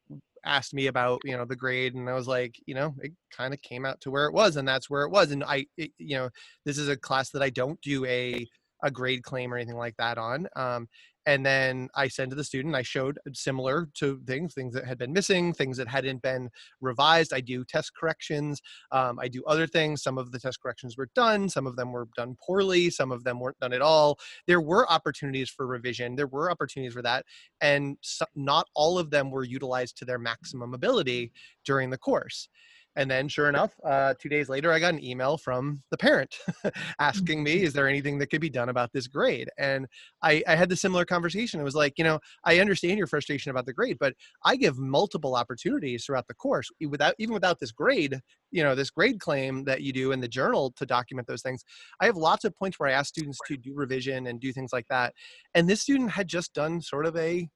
[0.45, 3.55] asked me about you know the grade and i was like you know it kind
[3.55, 5.91] of came out to where it was and that's where it was and i it,
[5.99, 6.29] you know
[6.65, 8.47] this is a class that i don't do a
[8.83, 10.87] a grade claim or anything like that on um,
[11.27, 14.99] and then i send to the student i showed similar to things things that had
[14.99, 16.49] been missing things that hadn't been
[16.81, 18.61] revised i do test corrections
[18.93, 21.93] um, i do other things some of the test corrections were done some of them
[21.93, 24.19] were done poorly some of them weren't done at all.
[24.47, 27.25] There were opportunities for revision there were opportunities for that
[27.61, 31.33] and so, not all of them were utilized to their maximum ability
[31.65, 32.49] during the course
[32.97, 36.37] and then, sure enough, uh, two days later, I got an email from the parent
[37.01, 39.87] asking me, "Is there anything that could be done about this grade?" And
[40.23, 41.61] I, I had the similar conversation.
[41.61, 44.15] It was like, you know, I understand your frustration about the grade, but
[44.45, 48.21] I give multiple opportunities throughout the course, without even without this grade,
[48.51, 51.65] you know, this grade claim that you do in the journal to document those things.
[52.01, 54.73] I have lots of points where I ask students to do revision and do things
[54.73, 55.15] like that.
[55.55, 57.49] And this student had just done sort of a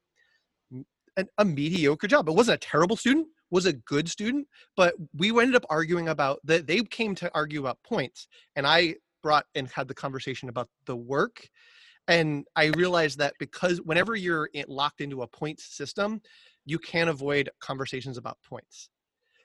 [1.17, 2.29] a, a mediocre job.
[2.29, 4.47] It wasn't a terrible student was a good student,
[4.77, 6.67] but we ended up arguing about that.
[6.67, 10.97] They came to argue about points, and I brought and had the conversation about the
[10.97, 11.49] work.
[12.07, 16.23] And I realized that because whenever you're locked into a points system,
[16.65, 18.89] you can't avoid conversations about points.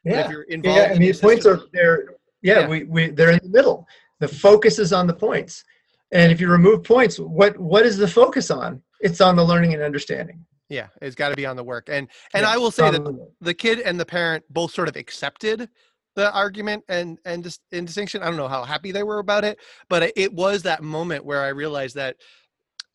[0.03, 0.91] Yeah, yeah.
[0.93, 2.15] I mean, points are there.
[2.41, 3.87] Yeah, yeah, we, we they're in the middle.
[4.19, 5.63] The focus is on the points,
[6.11, 8.81] and if you remove points, what what is the focus on?
[8.99, 10.45] It's on the learning and understanding.
[10.73, 11.87] Yeah, it's got to be on the work.
[11.87, 14.95] And and yeah, I will say that the kid and the parent both sort of
[14.95, 15.69] accepted
[16.15, 18.23] the argument and and dis- in distinction.
[18.23, 19.59] I don't know how happy they were about it,
[19.89, 22.17] but it was that moment where I realized that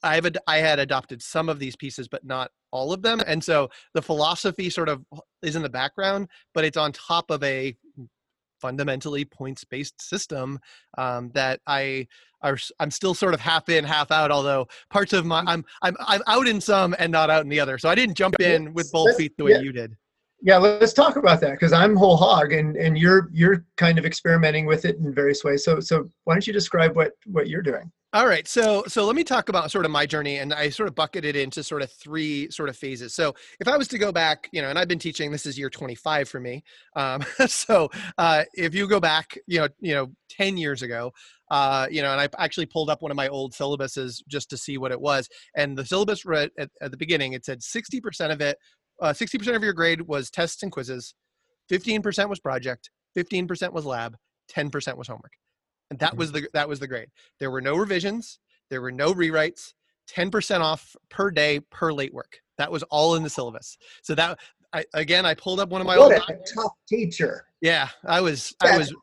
[0.02, 3.20] I've ad- I had adopted some of these pieces, but not all of them.
[3.26, 5.04] And so the philosophy sort of
[5.42, 7.76] is in the background, but it's on top of a
[8.60, 10.58] fundamentally points based system
[10.96, 12.06] um, that I
[12.42, 14.30] are I'm still sort of half in, half out.
[14.30, 17.60] Although parts of my I'm I'm I'm out in some and not out in the
[17.60, 17.78] other.
[17.78, 19.60] So I didn't jump in with both feet the way yeah.
[19.60, 19.96] you did.
[20.40, 24.06] Yeah, let's talk about that because I'm whole hog and and you're you're kind of
[24.06, 25.64] experimenting with it in various ways.
[25.64, 27.90] So so why don't you describe what what you're doing?
[28.14, 30.88] All right, so so let me talk about sort of my journey, and I sort
[30.88, 33.14] of bucketed into sort of three sort of phases.
[33.14, 35.58] So if I was to go back, you know, and I've been teaching, this is
[35.58, 36.64] year 25 for me.
[36.96, 41.12] Um, so uh, if you go back, you know, you know, 10 years ago,
[41.50, 44.56] uh, you know, and I actually pulled up one of my old syllabuses just to
[44.56, 48.32] see what it was, and the syllabus read at, at the beginning it said 60%
[48.32, 48.56] of it,
[49.02, 51.14] uh, 60% of your grade was tests and quizzes,
[51.70, 52.88] 15% was project,
[53.18, 54.16] 15% was lab,
[54.50, 55.32] 10% was homework
[55.90, 56.18] and that mm-hmm.
[56.18, 57.08] was the that was the grade.
[57.38, 58.38] There were no revisions
[58.70, 59.72] there were no rewrites
[60.10, 62.40] 10% off per day per late work.
[62.56, 63.76] That was all in the syllabus.
[64.02, 64.38] So that
[64.74, 67.46] I, again i pulled up one of my what old a tough teacher.
[67.62, 68.94] Yeah i was i was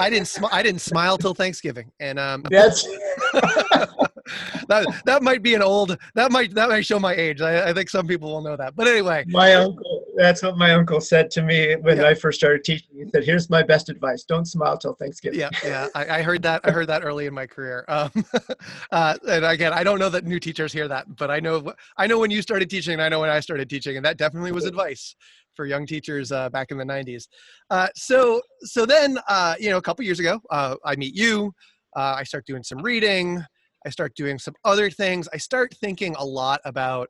[0.00, 2.84] i didn't sm- i didn't smile till thanksgiving and um that's
[4.68, 7.72] that that might be an old that might that might show my age I, I
[7.72, 11.30] think some people will know that but anyway my uncle that's what my uncle said
[11.32, 12.06] to me when yeah.
[12.06, 12.88] I first started teaching.
[12.92, 16.42] He said, "Here's my best advice: don't smile till Thanksgiving." Yeah, yeah, I, I heard
[16.42, 16.62] that.
[16.64, 17.84] I heard that early in my career.
[17.88, 18.10] Um,
[18.92, 22.06] uh, and again, I don't know that new teachers hear that, but I know I
[22.06, 24.52] know when you started teaching, and I know when I started teaching, and that definitely
[24.52, 25.14] was advice
[25.54, 27.28] for young teachers uh, back in the '90s.
[27.70, 31.52] Uh, so, so then, uh, you know, a couple years ago, uh, I meet you.
[31.94, 33.44] Uh, I start doing some reading.
[33.86, 35.28] I start doing some other things.
[35.32, 37.08] I start thinking a lot about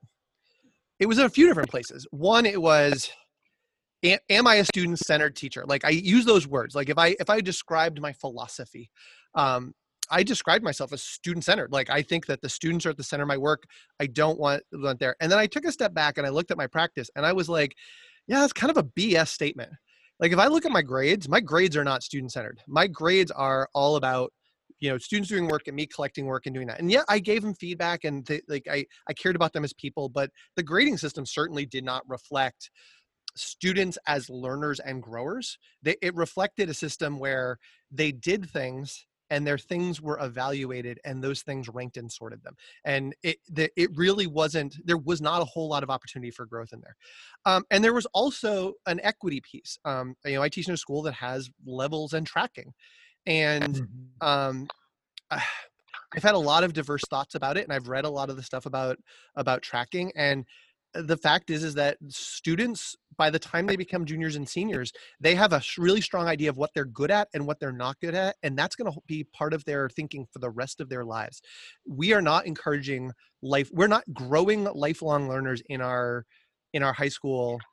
[1.01, 2.07] it was in a few different places.
[2.11, 3.11] One, it was
[4.03, 5.65] am I a student centered teacher?
[5.67, 6.75] Like I use those words.
[6.75, 8.91] Like if I if I described my philosophy,
[9.35, 9.75] um,
[10.11, 11.73] I described myself as student centered.
[11.73, 13.65] Like I think that the students are at the center of my work.
[14.01, 15.17] I don't want want there.
[15.21, 17.33] And then I took a step back and I looked at my practice and I
[17.33, 17.75] was like,
[18.29, 19.73] yeah, it's kind of a BS statement.
[20.21, 22.61] Like if I look at my grades, my grades are not student centered.
[22.67, 24.33] My grades are all about
[24.81, 26.79] you know students doing work and me collecting work and doing that.
[26.79, 29.73] And yeah i gave them feedback and they, like i i cared about them as
[29.73, 32.71] people but the grading system certainly did not reflect
[33.37, 35.59] students as learners and growers.
[35.83, 37.59] They, it reflected a system where
[37.91, 42.55] they did things and their things were evaluated and those things ranked and sorted them.
[42.85, 46.47] And it the, it really wasn't there was not a whole lot of opportunity for
[46.47, 46.97] growth in there.
[47.45, 49.79] Um, and there was also an equity piece.
[49.85, 52.73] Um, you know i teach in a school that has levels and tracking
[53.27, 54.21] and Mhm.
[54.21, 54.69] um,
[55.31, 58.37] I've had a lot of diverse thoughts about it, and I've read a lot of
[58.37, 58.99] the stuff about
[59.35, 60.13] about tracking.
[60.17, 60.47] And
[60.95, 64.93] uh, the fact is, is that students, by the time they become juniors and seniors,
[65.21, 68.01] they have a really strong idea of what they're good at and what they're not
[68.01, 70.89] good at, and that's going to be part of their thinking for the rest of
[70.89, 71.43] their lives.
[71.87, 73.13] We are not encouraging
[73.43, 73.71] life.
[73.73, 76.25] We're not growing lifelong learners in our
[76.73, 77.65] in our high school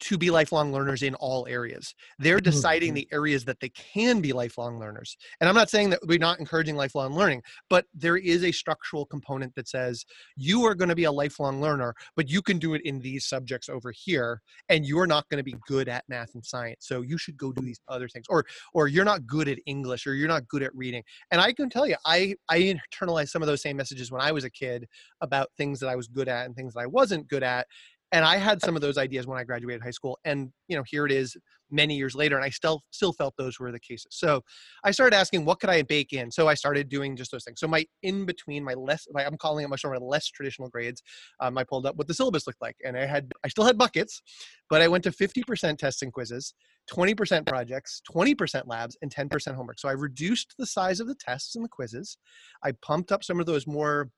[0.00, 1.94] to be lifelong learners in all areas.
[2.18, 2.94] They're deciding Mhm.
[2.94, 5.16] the areas that they can be lifelong learners.
[5.40, 9.04] And I'm not saying that we're not encouraging lifelong learning, but there is a structural
[9.04, 10.04] component that says
[10.36, 13.26] you are going to be a lifelong learner, but you can do it in these
[13.26, 16.86] subjects over here and you're not going to be good at math and science.
[16.86, 18.26] So you should go do these other things.
[18.28, 21.04] Or or you're not good at English or you're not good at reading.
[21.30, 24.32] And I can tell you I I internalized some of those same messages when I
[24.32, 24.88] was a kid
[25.20, 27.66] about things that I was good at and things that I wasn't good at
[28.12, 30.82] and I had some of those ideas when I graduated high school, and you know,
[30.86, 31.36] here it is
[31.70, 34.08] many years later, and I still still felt those were the cases.
[34.10, 34.42] So
[34.84, 36.30] I started asking, what could I bake in?
[36.30, 37.60] So I started doing just those things.
[37.60, 41.02] So my in between, my less, my, I'm calling it much more less traditional grades.
[41.40, 43.78] Um, I pulled up what the syllabus looked like, and I had I still had
[43.78, 44.20] buckets,
[44.68, 46.54] but I went to 50% tests and quizzes,
[46.90, 49.78] 20% projects, 20% labs, and 10% homework.
[49.78, 52.18] So I reduced the size of the tests and the quizzes.
[52.64, 54.10] I pumped up some of those more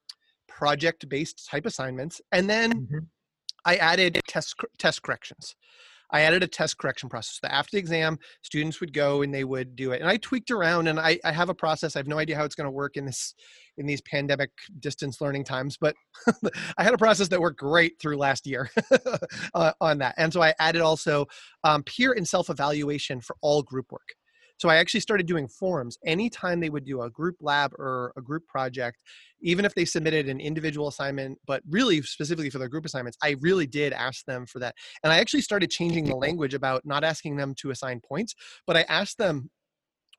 [0.49, 3.07] project based type assignments, and then Mhm.
[3.65, 5.55] I added test test corrections.
[6.13, 7.39] I added a test correction process.
[7.43, 10.03] So after the exam, students would go and they would do it.
[10.03, 11.97] And I tweaked around and I, I have a process.
[11.97, 13.35] I have no idea how it's going to work in this
[13.79, 14.51] in these pandemic
[14.81, 15.97] distance learning times, but
[16.77, 18.71] I had a process that worked great through last year
[19.55, 20.15] uh, on that.
[20.19, 21.27] And so I added also
[21.65, 24.15] um, peer and self evaluation for all group work.
[24.59, 28.23] So I actually started doing forums anytime they would do a group lab or a
[28.23, 29.03] group project,
[29.41, 33.37] even if they submitted an individual assignment, but really specifically for their group assignments, I
[33.41, 34.75] really did ask them for that.
[35.03, 38.35] And I actually started changing the language about not asking them to assign points,
[38.67, 39.51] but I asked them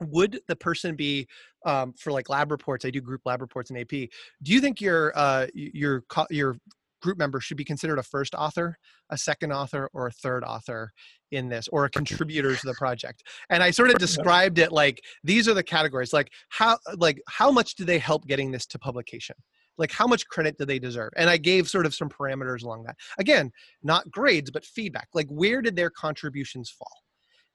[0.01, 1.27] would the person be
[1.65, 4.07] um, for like lab reports i do group lab reports in ap do
[4.45, 6.57] you think your uh, your your
[7.03, 8.77] group member should be considered a first author
[9.09, 10.91] a second author or a third author
[11.31, 13.23] in this or a contributor to the project.
[13.49, 17.51] And i sort of described it like these are the categories like how like how
[17.51, 19.35] much do they help getting this to publication?
[19.77, 21.11] Like how much credit do they deserve?
[21.17, 22.95] And i gave sort of some parameters along that.
[23.19, 23.51] Again
[23.83, 26.97] not grades but feedback like where did their contributions fall?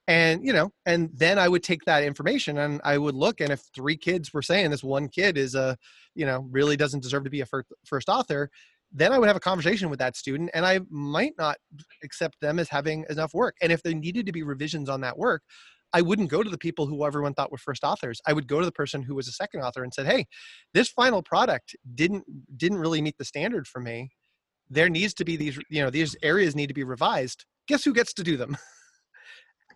[0.07, 3.51] And you know and then i would take that information and i would look and
[3.51, 5.77] if three kids were saying this one kid is a
[6.15, 8.49] you know really doesn't deserve to be a first, first author
[8.91, 11.57] then i would have a conversation with that student and i might not
[12.03, 15.17] accept them as having enough work and if there needed to be revisions on that
[15.17, 15.41] work
[15.93, 18.21] i wouldn't go to the people who everyone thought were first authors.
[18.27, 20.25] I would go to the person who was a second author and said hey
[20.73, 22.23] this final product didn't
[22.57, 24.09] didn't really meet the standard for me.
[24.69, 27.45] There needs to be these you know these areas need to be revised.
[27.67, 28.57] Guess who gets to do them?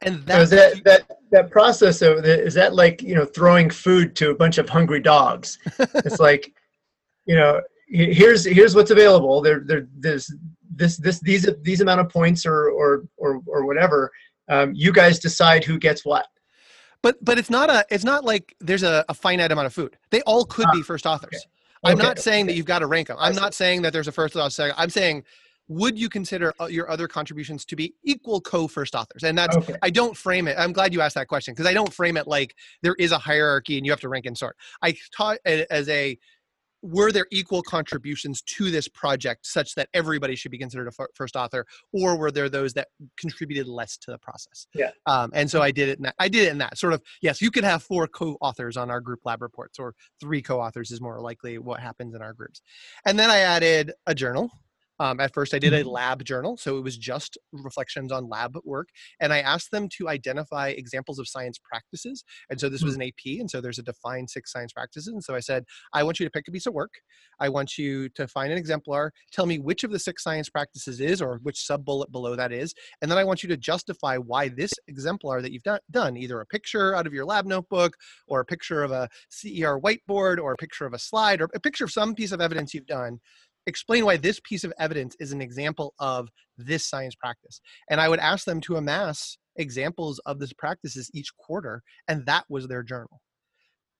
[0.01, 3.69] And So is that that that process of the, is that like you know throwing
[3.69, 5.57] food to a bunch of hungry dogs?
[5.79, 6.51] it's like
[7.25, 9.41] you know here's here's what's available.
[9.41, 10.33] There there there's
[10.75, 14.11] this this these these amount of points or or or or whatever.
[14.49, 16.25] Um, you guys decide who gets what.
[17.01, 19.97] but but it's not a it's not like there's a, a finite amount of food.
[20.11, 21.47] They all could be first authors.
[21.85, 24.07] i'm Okay, not saying that you've got to rank them i'm not saying that there's
[24.07, 24.75] a first author second.
[24.77, 25.23] I'm saying
[25.69, 29.23] would you consider uh, your other contributions to be equal co-first authors?
[29.23, 29.75] And that's Okay.
[29.81, 32.25] i don't frame it i'm glad you asked that question because i don't frame it
[32.27, 34.55] like there is a hierarchy and you have to rank and sort.
[34.81, 36.17] I taught it as a
[36.83, 41.35] were there equal contributions to this project such that everybody should be considered a first
[41.37, 44.91] author or were there those that contributed less to the process Yeah.
[45.05, 47.01] um, and so i did it in that i did it in that sort of
[47.21, 50.99] yes you could have four co-authors on our group lab reports or three co-authors is
[50.99, 52.61] more likely what happens in our groups
[53.05, 54.51] and then i added a journal
[55.03, 55.91] um, at first i did a Mhm.
[55.97, 58.89] lab journal so it was just reflections on lab work
[59.19, 63.01] and i asked them to identify examples of science practices and so this was an
[63.03, 66.19] ap and so there's a defined six science practices and so i said I want
[66.19, 66.93] you to pick a piece of work.
[67.39, 70.99] I want you to find an exemplar, tell me which of the six science practices
[70.99, 72.73] is or which sub bullet below that is.
[73.01, 76.39] And then I want you to justify why this exemplar that you've done, done, either
[76.39, 77.95] a picture out of your lab notebook
[78.27, 81.59] or a picture of a CER whiteboard or a picture of a slide or a
[81.59, 83.19] picture of some piece of evidence you've done.
[83.65, 87.61] Explain why this piece of evidence is an example of this science practice.
[87.89, 92.45] And I would ask them to amass examples of this practices each quarter, and that
[92.49, 93.21] was their journal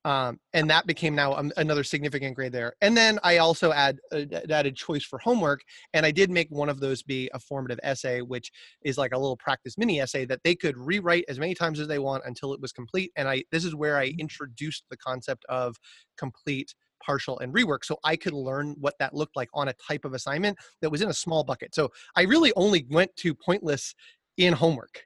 [0.06, 2.74] um, and that became now um, another significant grade there.
[2.82, 5.62] And then I also add uh, added choice for homework,
[5.94, 8.52] and I did make one of those be a formative essay, which
[8.84, 11.88] is like a little practice mini essay that they could rewrite as many times as
[11.88, 13.12] they want until it was complete.
[13.16, 14.20] And I this is where I Mm-hmm.
[14.20, 15.76] introduced the concept of
[16.18, 16.74] complete
[17.06, 20.14] partial and rework so i could learn what that looked like on a type of
[20.14, 23.94] assignment that was in a small bucket so i really only went to pointless
[24.38, 25.04] in homework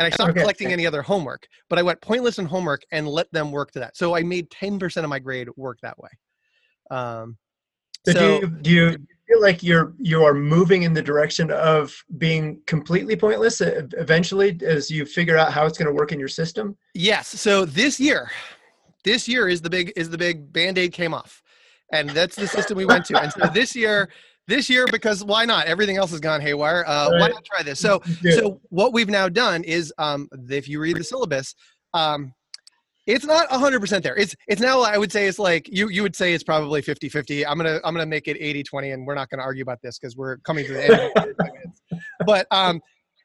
[0.00, 0.40] and I stopped Okay.
[0.40, 3.80] collecting any other homework, but I went pointless in homework and let them work to
[3.80, 3.98] that.
[3.98, 6.08] So I made 10% of my grade work that way.
[6.90, 7.36] Um,
[8.06, 11.50] So, so do, you, do you feel like you're you are moving in the direction
[11.50, 16.18] of being completely pointless eventually as you figure out how it's going to work in
[16.18, 16.78] your system?
[16.94, 18.30] yes, so this year,
[19.04, 21.42] this year is the big is the big band-aid came off.
[21.92, 23.20] And that's the system we went to.
[23.20, 24.10] And so this year,
[24.46, 25.66] this year, because why not?
[25.66, 26.84] Everything else has gone haywire.
[26.86, 27.80] Uh, Why not try this?
[27.80, 28.00] So.
[28.32, 31.54] So what we've now done is, um, if you read the syllabus,
[31.94, 32.32] um,
[33.06, 34.16] it's not 100% there.
[34.16, 37.44] It's it's now I would say it's like you you would say it's probably 50-50.
[37.48, 40.16] I'm gonna I'm gonna make it 80-20, and we're not gonna argue about this because
[40.16, 40.92] we're coming to the end.
[40.92, 41.82] of the 45 minutes.
[42.26, 42.80] But um,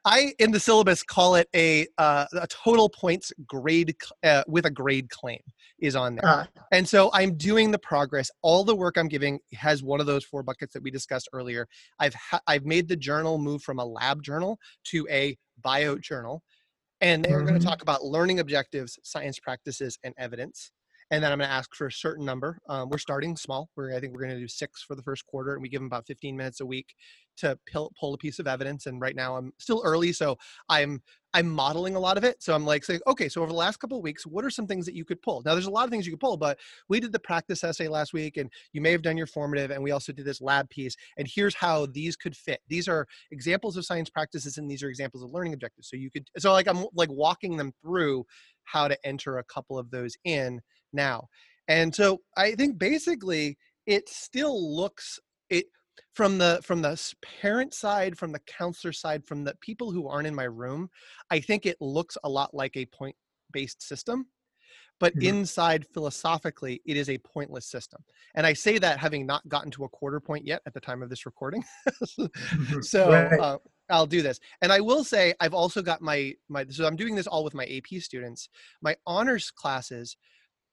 [0.05, 4.71] I in the syllabus call it a uh, a total points grade uh, with a
[4.71, 5.39] grade claim
[5.85, 6.23] is on there.
[6.25, 8.29] Ah, And so I'm doing the progress.
[8.41, 11.67] All the work I'm giving has one of those four buckets that we discussed earlier.
[11.99, 16.43] I've ha- I've made the journal move from a lab journal to a bio journal,
[17.01, 17.59] and they're going Mhm.
[17.59, 20.71] to talk about learning objectives, science practices, and evidence.
[21.11, 22.57] And then I'm going to ask for a certain number.
[22.67, 23.69] Um, we're starting small.
[23.75, 25.79] We're I think we're going to do six for the first quarter, and we give
[25.79, 26.95] them about 15 minutes a week
[27.37, 28.85] to pull, pull a piece of evidence.
[28.85, 30.37] And right now I'm still early, so
[30.69, 31.01] I'm
[31.35, 32.41] I'm modeling a lot of it.
[32.41, 34.65] So I'm like saying, okay, so over the last couple of weeks, what are some
[34.65, 35.43] things that you could pull?
[35.45, 37.89] Now there's a lot of things you could pull, but we did the practice essay
[37.89, 40.69] last week, and you may have done your formative, and we also did this lab
[40.69, 40.95] piece.
[41.17, 42.61] And here's how these could fit.
[42.69, 45.89] These are examples of science practices, and these are examples of learning objectives.
[45.89, 48.25] So you could, so like I'm like walking them through
[48.63, 50.61] how to enter a couple of those in
[50.95, 51.27] now.
[51.67, 55.19] And so I think basically it still looks
[55.49, 55.67] it
[56.13, 60.27] from the from the parent side, from the counselor side, from the people who aren't
[60.27, 60.89] in my room,
[61.31, 63.15] I think it looks a lot like a point
[63.51, 64.27] based system.
[64.99, 65.19] But Mhm.
[65.19, 68.03] inside philosophically, it is a pointless system.
[68.33, 71.03] And I say that having not gotten to a quarter point yet at the time
[71.03, 71.63] of this recording.
[72.81, 73.39] so Right.
[73.39, 73.57] uh,
[73.89, 74.39] I'll do this.
[74.61, 77.53] And I will say I've also got my my so I'm doing this all with
[77.53, 78.49] my AP students.
[78.81, 80.15] My honors classes,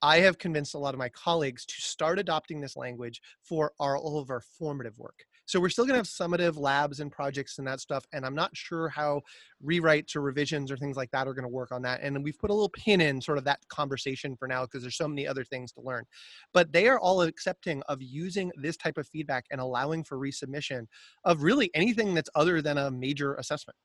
[0.03, 3.97] I have convinced a lot of my colleagues to start adopting this language for our
[3.97, 5.25] all of our formative work.
[5.47, 8.07] So we're still going to have summative labs and projects and that stuff.
[8.13, 9.21] And I'm not sure how
[9.65, 12.01] rewrites or revisions or things like that are going to work on that.
[12.01, 14.97] And we've put a little pin in sort of that conversation for now because there's
[14.97, 16.05] so many other things to learn.
[16.53, 20.87] But they are all accepting of using this type of feedback and allowing for resubmission
[21.25, 23.77] of really anything that's other than a major assessment.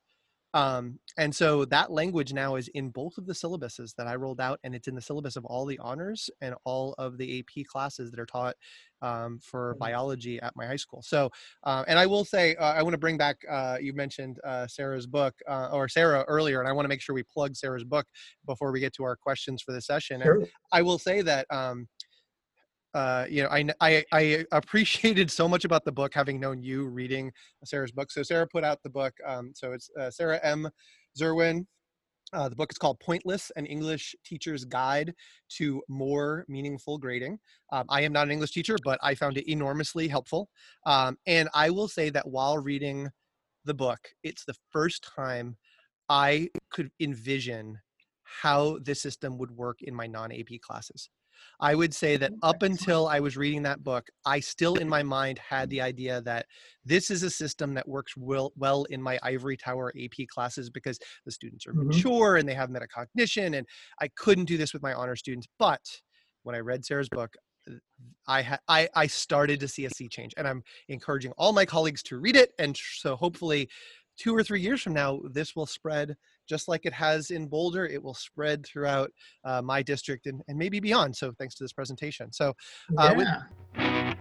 [0.54, 4.40] Um, and so that language now is in both of the syllabuses that I rolled
[4.40, 7.66] out, and it's in the syllabus of all the honors and all of the AP
[7.66, 8.56] classes that are taught
[9.02, 11.02] um, for biology at my high school.
[11.02, 11.30] So,
[11.64, 14.66] uh, and I will say, uh, I want to bring back, uh, you mentioned uh,
[14.66, 17.84] Sarah's book, uh, or Sarah earlier, and I want to make sure we plug Sarah's
[17.84, 18.06] book
[18.46, 20.22] before we get to our questions for the session.
[20.22, 20.30] And
[20.72, 21.88] I will say that um,
[22.94, 26.86] uh, you know, I, I I appreciated so much about the book having known you
[26.86, 27.32] reading
[27.64, 28.10] Sarah's book.
[28.10, 29.14] So Sarah put out the book.
[29.26, 30.68] Um, so it's uh, Sarah M.
[31.18, 31.66] Zerwin.
[32.32, 35.14] Uh, the book is called Pointless: An English Teacher's Guide
[35.56, 37.38] to More Meaningful Grading.
[37.72, 40.48] Um, I am not an English teacher, but I found it enormously helpful.
[40.86, 43.08] Um, and I will say that while reading
[43.64, 45.56] the book, it's the first time
[46.08, 47.78] I could envision
[48.22, 51.08] how this system would work in my non-AP classes.
[51.60, 55.02] I would say that up until I was reading that book, I still in my
[55.02, 56.46] mind had the idea that
[56.84, 60.98] this is a system that works well, well in my ivory tower AP classes because
[61.24, 61.86] the students are Mhm.
[61.86, 63.66] mature and they have metacognition, and
[64.00, 65.46] I couldn't do this with my honor students.
[65.58, 66.00] But
[66.42, 67.34] when I read Sarah's book,
[68.26, 71.66] I, ha- I I started to see a sea change, and I'm encouraging all my
[71.66, 73.68] colleagues to read it, and so hopefully,
[74.16, 76.16] two or three years from now, this will spread
[76.48, 77.86] just like it has in Boulder.
[77.86, 79.10] It will spread throughout
[79.44, 81.16] uh, my district and, and maybe beyond.
[81.16, 82.32] So thanks to this presentation.
[82.32, 82.54] So
[82.96, 84.18] uh, with-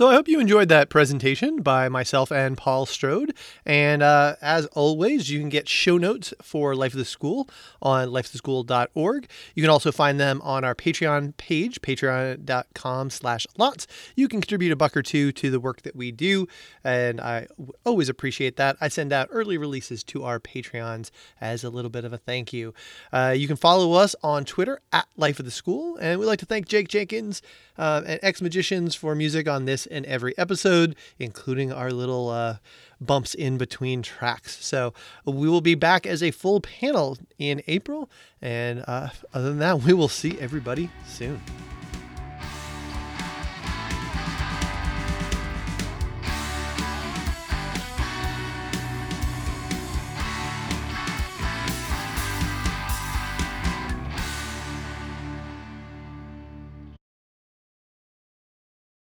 [0.00, 3.34] So I hope you enjoyed that presentation by myself and Paul Strode.
[3.66, 7.50] And uh, as always, you can get show notes for Life of the School
[7.82, 9.28] on lifeoftheschool.org.
[9.54, 13.86] You can also find them on our Patreon page, patreon.com slash lots.
[14.16, 16.48] You can contribute a buck or two to the work that we do,
[16.82, 17.48] and I
[17.84, 18.78] always appreciate that.
[18.80, 21.10] I send out early releases to our Patreons
[21.42, 22.72] as a little bit of a thank you.
[23.12, 26.38] Uh, you can follow us on Twitter at Life of the School, and we'd like
[26.38, 27.42] to thank Jake Jenkins
[27.76, 32.56] uh, and Ex Magicians for music on this and every episode, including our little uh,
[33.00, 34.64] bumps in between tracks.
[34.64, 34.92] So
[35.24, 38.10] we will be back as a full panel in April.
[38.42, 41.40] And uh, other than that, we will see everybody soon.